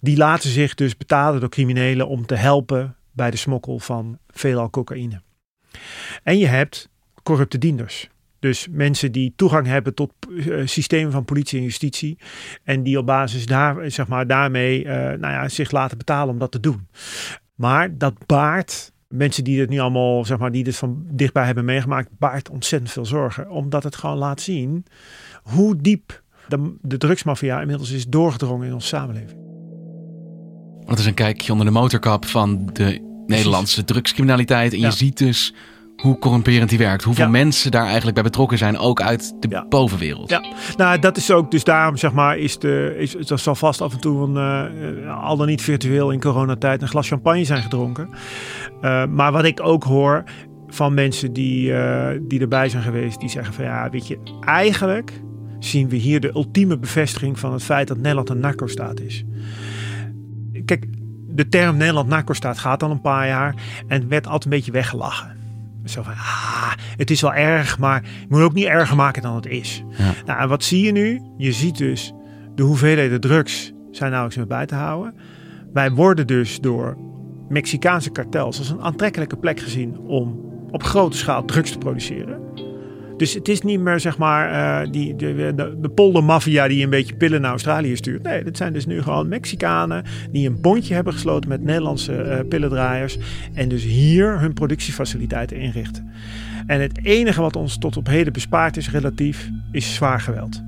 die 0.00 0.16
laten 0.16 0.50
zich 0.50 0.74
dus 0.74 0.96
betalen 0.96 1.40
door 1.40 1.48
criminelen 1.48 2.08
om 2.08 2.26
te 2.26 2.34
helpen 2.34 2.96
bij 3.12 3.30
de 3.30 3.36
smokkel 3.36 3.78
van 3.78 4.18
veelal 4.28 4.70
cocaïne. 4.70 5.22
En 6.22 6.38
je 6.38 6.46
hebt 6.46 6.88
corrupte 7.22 7.58
dienders. 7.58 8.08
Dus 8.38 8.68
mensen 8.70 9.12
die 9.12 9.32
toegang 9.36 9.66
hebben 9.66 9.94
tot 9.94 10.12
uh, 10.28 10.66
systemen 10.66 11.12
van 11.12 11.24
politie 11.24 11.58
en 11.58 11.64
justitie. 11.64 12.18
En 12.64 12.82
die 12.82 12.98
op 12.98 13.06
basis 13.06 13.46
daar, 13.46 13.90
zeg 13.90 14.08
maar, 14.08 14.26
daarmee 14.26 14.84
uh, 14.84 14.92
nou 14.94 15.20
ja, 15.20 15.48
zich 15.48 15.70
laten 15.70 15.98
betalen 15.98 16.32
om 16.32 16.38
dat 16.38 16.50
te 16.50 16.60
doen. 16.60 16.88
Maar 17.54 17.98
dat 17.98 18.26
baart 18.26 18.92
mensen 19.08 19.44
die 19.44 19.56
dit 19.56 19.68
nu 19.68 19.78
allemaal, 19.78 20.24
zeg 20.24 20.38
maar, 20.38 20.52
die 20.52 20.64
dit 20.64 20.76
van 20.76 21.06
dichtbij 21.10 21.44
hebben 21.44 21.64
meegemaakt, 21.64 22.08
baart 22.18 22.50
ontzettend 22.50 22.92
veel 22.92 23.06
zorgen. 23.06 23.50
Omdat 23.50 23.82
het 23.82 23.96
gewoon 23.96 24.16
laat 24.16 24.40
zien 24.40 24.84
hoe 25.42 25.76
diep 25.76 26.22
de, 26.48 26.76
de 26.82 26.96
drugsmafia 26.96 27.60
inmiddels 27.60 27.90
is 27.90 28.06
doorgedrongen 28.06 28.66
in 28.66 28.74
onze 28.74 28.86
samenleving. 28.86 29.46
Dat 30.84 30.98
is 30.98 31.06
een 31.06 31.14
kijkje 31.14 31.52
onder 31.52 31.66
de 31.66 31.72
motorkap 31.72 32.24
van 32.24 32.70
de 32.72 33.22
Nederlandse 33.26 33.84
drugscriminaliteit. 33.84 34.72
En 34.72 34.80
je 34.80 34.90
ziet 34.90 35.18
dus 35.18 35.54
hoe 36.02 36.18
corrumperend 36.18 36.68
die 36.68 36.78
werkt. 36.78 37.04
Hoeveel 37.04 37.28
mensen 37.28 37.70
daar 37.70 37.84
eigenlijk 37.84 38.14
bij 38.14 38.22
betrokken 38.22 38.58
zijn, 38.58 38.78
ook 38.78 39.00
uit 39.00 39.34
de 39.40 39.66
bovenwereld. 39.68 40.30
Ja, 40.30 40.44
nou 40.76 40.98
dat 40.98 41.16
is 41.16 41.30
ook, 41.30 41.50
dus 41.50 41.64
daarom 41.64 41.96
zeg 41.96 42.12
maar, 42.12 42.38
is 42.38 42.58
de, 42.58 42.94
is, 42.98 43.12
dat 43.12 43.40
zal 43.40 43.54
vast 43.54 43.80
af 43.80 43.92
en 43.92 44.00
toe 44.00 44.28
een, 44.28 44.70
uh, 45.02 45.24
al 45.24 45.36
dan 45.36 45.46
niet 45.46 45.62
virtueel 45.62 46.10
in 46.10 46.20
coronatijd 46.20 46.82
een 46.82 46.88
glas 46.88 47.08
champagne 47.08 47.44
zijn 47.44 47.62
gedronken. 47.62 48.08
Uh, 48.82 49.06
maar 49.06 49.32
wat 49.32 49.44
ik 49.44 49.60
ook 49.62 49.84
hoor 49.84 50.24
van 50.68 50.94
mensen 50.94 51.32
die, 51.32 51.70
uh, 51.70 52.08
die 52.20 52.40
erbij 52.40 52.68
zijn 52.68 52.82
geweest, 52.82 53.20
die 53.20 53.28
zeggen 53.28 53.54
van 53.54 53.64
ja, 53.64 53.90
weet 53.90 54.06
je, 54.06 54.18
eigenlijk 54.40 55.12
zien 55.58 55.88
we 55.88 55.96
hier 55.96 56.20
de 56.20 56.30
ultieme 56.34 56.78
bevestiging 56.78 57.38
van 57.38 57.52
het 57.52 57.62
feit 57.62 57.88
dat 57.88 57.96
Nederland 57.96 58.30
een 58.30 58.40
narco-staat 58.40 59.00
is. 59.00 59.24
Kijk, 60.64 60.86
de 61.28 61.48
term 61.48 61.76
Nederland 61.76 62.08
narco-staat 62.08 62.58
gaat 62.58 62.82
al 62.82 62.90
een 62.90 63.00
paar 63.00 63.26
jaar 63.26 63.54
en 63.86 64.08
werd 64.08 64.26
altijd 64.26 64.44
een 64.44 64.50
beetje 64.50 64.72
weggelachen. 64.72 65.37
Zo 65.88 66.02
van, 66.02 66.12
ah, 66.12 66.72
het 66.96 67.10
is 67.10 67.20
wel 67.20 67.34
erg, 67.34 67.78
maar 67.78 68.02
je 68.02 68.26
moet 68.28 68.42
ook 68.42 68.54
niet 68.54 68.64
erger 68.66 68.96
maken 68.96 69.22
dan 69.22 69.34
het 69.34 69.46
is. 69.46 69.82
Ja. 69.90 70.12
Nou, 70.26 70.40
en 70.40 70.48
wat 70.48 70.64
zie 70.64 70.84
je 70.84 70.92
nu? 70.92 71.22
Je 71.36 71.52
ziet 71.52 71.76
dus 71.76 72.12
de 72.54 72.62
hoeveelheden 72.62 73.20
drugs 73.20 73.72
zijn 73.90 74.10
nauwelijks 74.10 74.36
meer 74.36 74.58
bij 74.58 74.66
te 74.66 74.74
houden. 74.74 75.14
Wij 75.72 75.90
worden 75.90 76.26
dus 76.26 76.60
door 76.60 76.96
Mexicaanse 77.48 78.10
kartels 78.10 78.58
als 78.58 78.70
een 78.70 78.82
aantrekkelijke 78.82 79.36
plek 79.36 79.60
gezien 79.60 79.98
om 79.98 80.40
op 80.70 80.82
grote 80.82 81.16
schaal 81.16 81.44
drugs 81.44 81.70
te 81.70 81.78
produceren. 81.78 82.40
Dus 83.18 83.34
het 83.34 83.48
is 83.48 83.62
niet 83.62 83.80
meer 83.80 84.00
zeg 84.00 84.18
maar 84.18 84.50
uh, 84.84 84.92
die, 84.92 85.16
de, 85.16 85.52
de, 85.56 85.76
de 85.80 85.88
poldermafia 85.88 86.68
die 86.68 86.84
een 86.84 86.90
beetje 86.90 87.14
pillen 87.14 87.40
naar 87.40 87.50
Australië 87.50 87.96
stuurt. 87.96 88.22
Nee, 88.22 88.44
dit 88.44 88.56
zijn 88.56 88.72
dus 88.72 88.86
nu 88.86 89.02
gewoon 89.02 89.28
Mexicanen 89.28 90.04
die 90.32 90.48
een 90.48 90.60
bondje 90.60 90.94
hebben 90.94 91.12
gesloten 91.12 91.48
met 91.48 91.62
Nederlandse 91.62 92.12
uh, 92.12 92.48
pillendraaiers. 92.48 93.18
En 93.54 93.68
dus 93.68 93.84
hier 93.84 94.40
hun 94.40 94.52
productiefaciliteiten 94.52 95.56
inrichten. 95.56 96.10
En 96.66 96.80
het 96.80 97.04
enige 97.04 97.40
wat 97.40 97.56
ons 97.56 97.78
tot 97.78 97.96
op 97.96 98.06
heden 98.06 98.32
bespaard 98.32 98.76
is 98.76 98.90
relatief, 98.90 99.50
is 99.72 99.94
zwaar 99.94 100.20
geweld. 100.20 100.62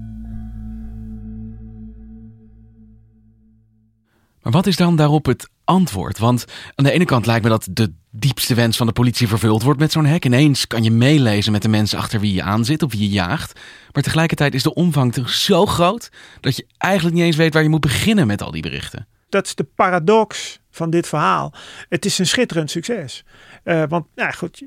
Maar 4.43 4.53
wat 4.53 4.67
is 4.67 4.77
dan 4.77 4.97
daarop 4.97 5.27
het 5.27 5.49
antwoord? 5.65 6.19
Want 6.19 6.45
aan 6.75 6.85
de 6.85 6.91
ene 6.91 7.05
kant 7.05 7.27
lijkt 7.27 7.43
me 7.43 7.49
dat 7.51 7.69
de 7.71 7.93
diepste 8.11 8.55
wens 8.55 8.77
van 8.77 8.87
de 8.87 8.93
politie 8.93 9.29
vervuld 9.29 9.63
wordt 9.63 9.81
met 9.81 9.93
zo'n 9.93 10.05
hek. 10.05 10.25
Ineens 10.25 10.67
kan 10.67 10.83
je 10.83 10.91
meelezen 10.91 11.53
met 11.53 11.63
de 11.63 11.69
mensen 11.69 11.99
achter 11.99 12.21
wie 12.21 12.35
je 12.35 12.43
aan 12.43 12.65
zit 12.65 12.83
of 12.83 12.93
wie 12.93 13.01
je 13.01 13.09
jaagt. 13.09 13.61
Maar 13.93 14.03
tegelijkertijd 14.03 14.55
is 14.55 14.63
de 14.63 14.75
omvang 14.75 15.13
toch 15.13 15.31
zo 15.31 15.67
groot 15.67 16.11
dat 16.41 16.57
je 16.57 16.67
eigenlijk 16.79 17.17
niet 17.17 17.25
eens 17.25 17.37
weet 17.37 17.55
waar 17.55 17.63
je 17.63 17.69
moet 17.69 17.81
beginnen 17.81 18.27
met 18.27 18.43
al 18.43 18.51
die 18.51 18.63
berichten. 18.63 19.07
Dat 19.29 19.47
is 19.47 19.55
de 19.55 19.65
paradox 19.65 20.61
van 20.71 20.91
dit 20.91 21.07
verhaal. 21.07 21.55
Het 21.89 22.05
is 22.05 22.19
een 22.19 22.27
schitterend 22.27 22.71
succes. 22.71 23.25
Uh, 23.65 23.83
want 23.89 24.07
nou 24.15 24.33
goed, 24.33 24.63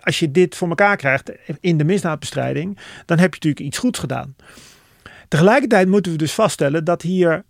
als 0.00 0.18
je 0.18 0.30
dit 0.30 0.54
voor 0.54 0.68
elkaar 0.68 0.96
krijgt 0.96 1.32
in 1.60 1.78
de 1.78 1.84
misdaadbestrijding, 1.84 2.78
dan 3.04 3.18
heb 3.18 3.34
je 3.34 3.40
natuurlijk 3.40 3.66
iets 3.66 3.78
goeds 3.78 3.98
gedaan. 3.98 4.36
Tegelijkertijd 5.28 5.88
moeten 5.88 6.12
we 6.12 6.18
dus 6.18 6.32
vaststellen 6.32 6.84
dat 6.84 7.02
hier 7.02 7.44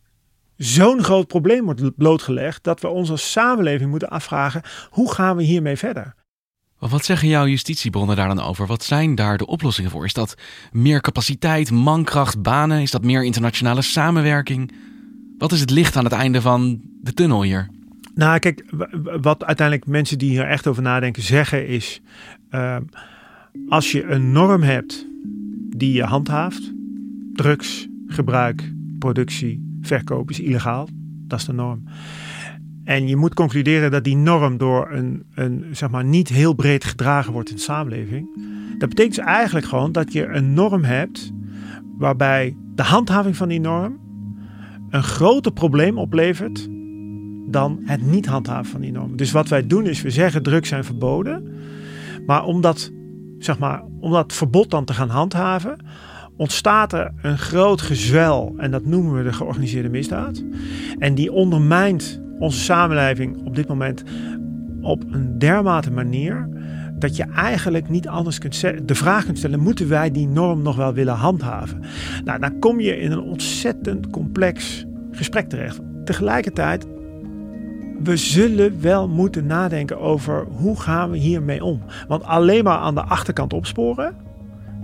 zo'n 0.57 1.03
groot 1.03 1.27
probleem 1.27 1.65
wordt 1.65 1.97
blootgelegd 1.97 2.65
dat 2.65 2.81
we 2.81 2.89
ons 2.89 3.11
als 3.11 3.33
samenleving 3.33 3.91
moeten 3.91 4.09
afvragen: 4.09 4.63
hoe 4.91 5.13
gaan 5.13 5.37
we 5.37 5.43
hiermee 5.43 5.77
verder? 5.77 6.15
Wat 6.79 7.05
zeggen 7.05 7.29
jouw 7.29 7.47
justitiebronnen 7.47 8.17
daar 8.17 8.29
dan 8.29 8.41
over? 8.41 8.67
Wat 8.67 8.85
zijn 8.85 9.15
daar 9.15 9.39
de 9.39 9.47
oplossingen 9.47 9.91
voor? 9.91 10.05
Is 10.05 10.13
dat 10.13 10.35
meer 10.73 11.01
capaciteit, 11.01 11.71
mankracht, 11.71 12.43
banen? 12.43 12.81
Is 12.81 12.91
dat 12.91 13.05
meer 13.05 13.25
internationale 13.25 13.83
samenwerking? 13.83 14.73
Wat 15.39 15.53
is 15.53 15.61
het 15.61 15.71
licht 15.71 15.97
aan 15.97 16.05
het 16.05 16.13
einde 16.13 16.41
van 16.41 16.81
de 17.01 17.13
tunnel 17.13 17.43
hier? 17.43 17.71
Nou, 18.15 18.39
kijk, 18.39 18.65
wat 19.21 19.45
uiteindelijk 19.45 19.87
mensen 19.89 20.19
die 20.19 20.31
hier 20.31 20.49
echt 20.49 20.67
over 20.67 20.83
nadenken 20.83 21.23
zeggen 21.23 21.67
is: 21.67 22.01
uh, 22.51 22.77
als 23.69 23.93
je 23.93 24.05
een 24.05 24.33
norm 24.33 24.63
hebt 24.63 25.07
die 25.77 25.93
je 25.93 26.03
handhaaft, 26.03 26.73
drugs, 27.33 27.87
gebruik, 28.07 28.73
productie, 28.99 29.66
verkoop 29.87 30.31
is 30.31 30.41
illegaal. 30.41 30.89
Dat 31.27 31.39
is 31.39 31.45
de 31.45 31.53
norm. 31.53 31.85
En 32.85 33.09
je 33.09 33.17
moet 33.17 33.35
concluderen 33.35 33.91
dat 33.91 34.05
die 34.05 34.17
norm 34.17 34.57
door 34.57 34.91
een, 34.91 35.23
een 35.35 35.65
zeg 35.73 35.91
maar, 35.91 36.05
niet 36.05 36.29
heel 36.29 36.55
breed 36.55 36.85
gedragen 36.85 37.33
wordt 37.33 37.51
in 37.51 37.57
de 37.57 37.63
samenleving. 37.63 38.29
Dat 38.79 38.89
betekent 38.89 39.15
dus 39.15 39.25
eigenlijk 39.25 39.67
gewoon 39.67 39.93
dat 39.93 40.13
je 40.13 40.27
een 40.27 40.55
norm 40.55 40.85
hebt 40.85 41.33
waarbij 41.99 42.57
de 42.75 42.83
handhaving 42.83 43.37
van 43.37 43.49
die 43.49 43.61
norm 43.61 43.99
een 44.91 45.03
groter 45.03 45.53
probleem 45.53 45.99
oplevert 45.99 46.69
dan 47.47 47.81
het 47.85 48.03
niet 48.03 48.27
handhaven 48.27 48.71
van 48.71 48.81
die 48.81 48.93
norm. 48.93 49.17
Dus 49.17 49.33
wat 49.33 49.49
wij 49.49 49.67
doen 49.67 49.87
is, 49.87 50.03
we 50.03 50.11
zeggen 50.11 50.43
drugs 50.43 50.69
zijn 50.69 50.85
verboden. 50.85 51.55
Maar 52.27 52.45
om 52.45 52.61
dat, 52.61 52.93
zeg 53.39 53.59
maar, 53.59 53.83
om 54.01 54.13
dat 54.13 54.33
verbod 54.33 54.71
dan 54.71 54.85
te 54.85 54.95
gaan 54.95 55.09
handhaven, 55.09 55.79
ontstaat 56.37 56.93
er 56.93 57.13
een 57.23 57.39
groot 57.39 57.81
gezwel 57.81 58.55
en 58.57 58.71
dat 58.71 58.85
noemen 58.85 59.17
we 59.17 59.23
de 59.23 59.33
georganiseerde 59.33 59.89
misdaad. 59.89 60.45
En 60.99 61.15
die 61.15 61.33
ondermijnt 61.33 62.21
onze 62.39 62.59
samenleving 62.59 63.45
op 63.45 63.57
dit 63.57 63.69
moment 63.69 64.03
op 64.81 65.05
een 65.11 65.39
dermate 65.39 65.91
manier 65.91 66.49
dat 66.99 67.17
je 67.17 67.25
eigenlijk 67.25 67.89
niet 67.89 68.09
anders 68.09 68.39
kunt 68.39 68.61
de 68.89 68.95
vraag 68.95 69.25
kunt 69.25 69.39
stellen: 69.39 69.61
moeten 69.61 69.89
wij 69.89 70.11
die 70.11 70.29
norm 70.29 70.63
nog 70.63 70.77
wel 70.77 70.93
willen 70.93 71.15
handhaven? 71.15 71.83
Nou, 72.25 72.41
dan 72.41 72.59
kom 72.59 72.81
je 72.81 72.99
in 73.01 73.13
een 73.13 73.21
ontzettend 73.21 74.11
complex 74.11 74.87
gesprek 75.11 75.49
terecht. 75.49 75.81
Tegelijkertijd, 76.05 76.87
we 78.03 78.17
zullen 78.17 78.81
wel 78.81 79.09
moeten 79.09 79.47
nadenken 79.47 80.01
over 80.01 80.47
hoe 80.51 80.81
gaan 80.81 81.11
we 81.11 81.17
hiermee 81.17 81.65
om. 81.65 81.83
Want 82.09 82.25
alleen 82.25 82.65
maar 82.65 82.79
aan 82.79 82.95
de 82.95 83.03
achterkant 83.03 83.53
opsporen, 83.53 84.15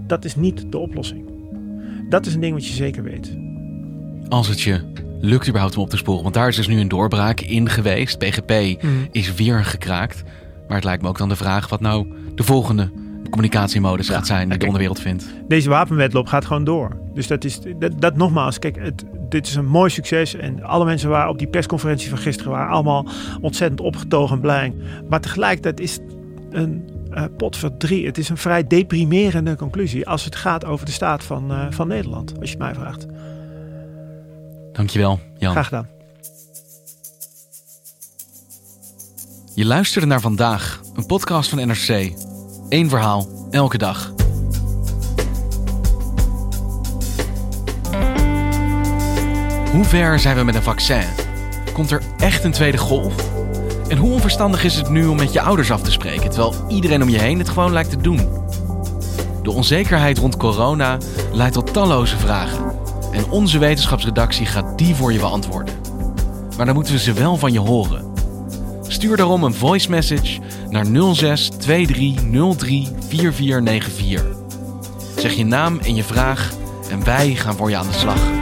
dat 0.06 0.24
is 0.24 0.36
niet 0.36 0.72
de 0.72 0.78
oplossing. 0.78 1.31
Dat 2.12 2.26
is 2.26 2.34
een 2.34 2.40
ding 2.40 2.54
wat 2.54 2.66
je 2.66 2.72
zeker 2.72 3.02
weet. 3.02 3.36
Als 4.28 4.48
het 4.48 4.60
je 4.60 4.80
lukt 5.20 5.48
überhaupt 5.48 5.76
om 5.76 5.82
op 5.82 5.90
te 5.90 5.96
sporen. 5.96 6.22
Want 6.22 6.34
daar 6.34 6.48
is 6.48 6.56
dus 6.56 6.66
nu 6.66 6.80
een 6.80 6.88
doorbraak 6.88 7.40
in 7.40 7.68
geweest. 7.68 8.18
PGP 8.18 8.50
mhm. 8.50 8.92
is 9.10 9.34
weer 9.34 9.64
gekraakt. 9.64 10.22
Maar 10.66 10.76
het 10.76 10.84
lijkt 10.84 11.02
me 11.02 11.08
ook 11.08 11.18
dan 11.18 11.28
de 11.28 11.36
vraag 11.36 11.68
wat 11.68 11.80
nou 11.80 12.06
de 12.34 12.42
volgende 12.42 12.90
communicatiemodus 13.30 14.08
gaat 14.08 14.26
zijn 14.26 14.48
die 14.48 14.58
de 14.58 14.64
onderwereld 14.66 15.00
vindt. 15.00 15.26
Deze 15.48 15.68
wapenwetloop 15.68 16.26
gaat 16.26 16.44
gewoon 16.44 16.64
door. 16.64 16.96
Dus 17.14 17.26
dat 17.26 17.44
is 17.44 17.60
dat, 17.78 18.00
dat 18.00 18.16
nogmaals, 18.16 18.58
kijk, 18.58 18.76
het, 18.78 19.04
dit 19.28 19.46
is 19.46 19.54
een 19.54 19.66
mooi 19.66 19.90
succes. 19.90 20.34
En 20.34 20.62
alle 20.62 20.84
mensen 20.84 21.08
waar 21.08 21.28
op 21.28 21.38
die 21.38 21.48
persconferentie 21.48 22.08
van 22.08 22.18
gisteren 22.18 22.52
waren 22.52 22.72
allemaal 22.72 23.06
ontzettend 23.40 23.80
opgetogen 23.80 24.34
en 24.34 24.40
blij. 24.40 24.74
Maar 25.08 25.20
tegelijkertijd 25.20 25.80
is 25.80 25.98
een 26.50 26.91
uh, 27.14 27.24
pot 27.36 27.56
voor 27.56 27.76
drie. 27.76 28.06
Het 28.06 28.18
is 28.18 28.28
een 28.28 28.36
vrij 28.36 28.66
deprimerende 28.66 29.56
conclusie 29.56 30.08
als 30.08 30.24
het 30.24 30.36
gaat 30.36 30.64
over 30.64 30.86
de 30.86 30.92
staat 30.92 31.24
van, 31.24 31.52
uh, 31.52 31.66
van 31.70 31.88
Nederland, 31.88 32.38
als 32.40 32.50
je 32.50 32.56
het 32.56 32.64
mij 32.64 32.74
vraagt. 32.74 33.06
Dankjewel, 34.72 35.20
Jan. 35.36 35.52
Graag 35.52 35.68
gedaan. 35.68 35.88
Je 39.54 39.64
luisterde 39.64 40.06
naar 40.06 40.20
vandaag, 40.20 40.80
een 40.94 41.06
podcast 41.06 41.50
van 41.50 41.66
NRC. 41.66 42.12
Eén 42.68 42.88
verhaal, 42.88 43.48
elke 43.50 43.78
dag. 43.78 44.12
Hoe 49.72 49.84
ver 49.84 50.18
zijn 50.18 50.36
we 50.36 50.42
met 50.44 50.54
een 50.54 50.62
vaccin? 50.62 51.04
Komt 51.72 51.90
er 51.90 52.02
echt 52.18 52.44
een 52.44 52.52
tweede 52.52 52.78
golf? 52.78 53.31
En 53.92 53.98
hoe 53.98 54.12
onverstandig 54.12 54.64
is 54.64 54.74
het 54.74 54.88
nu 54.88 55.06
om 55.06 55.16
met 55.16 55.32
je 55.32 55.40
ouders 55.40 55.70
af 55.70 55.82
te 55.82 55.90
spreken, 55.90 56.30
terwijl 56.30 56.54
iedereen 56.68 57.02
om 57.02 57.08
je 57.08 57.18
heen 57.18 57.38
het 57.38 57.48
gewoon 57.48 57.72
lijkt 57.72 57.90
te 57.90 57.96
doen? 57.96 58.28
De 59.42 59.50
onzekerheid 59.50 60.18
rond 60.18 60.36
corona 60.36 60.98
leidt 61.32 61.54
tot 61.54 61.72
talloze 61.72 62.16
vragen. 62.16 62.72
En 63.12 63.30
onze 63.30 63.58
wetenschapsredactie 63.58 64.46
gaat 64.46 64.78
die 64.78 64.94
voor 64.94 65.12
je 65.12 65.18
beantwoorden. 65.18 65.74
Maar 66.56 66.66
dan 66.66 66.74
moeten 66.74 66.92
we 66.92 67.00
ze 67.00 67.12
wel 67.12 67.36
van 67.36 67.52
je 67.52 67.58
horen. 67.58 68.12
Stuur 68.86 69.16
daarom 69.16 69.44
een 69.44 69.54
voice 69.54 69.90
message 69.90 70.40
naar 70.70 70.86
06 71.12 71.48
23 71.58 72.56
03 72.56 72.88
4494. 73.08 74.24
Zeg 75.16 75.32
je 75.32 75.44
naam 75.44 75.78
en 75.78 75.94
je 75.94 76.04
vraag 76.04 76.52
en 76.90 77.04
wij 77.04 77.34
gaan 77.34 77.56
voor 77.56 77.70
je 77.70 77.76
aan 77.76 77.86
de 77.86 77.92
slag. 77.92 78.41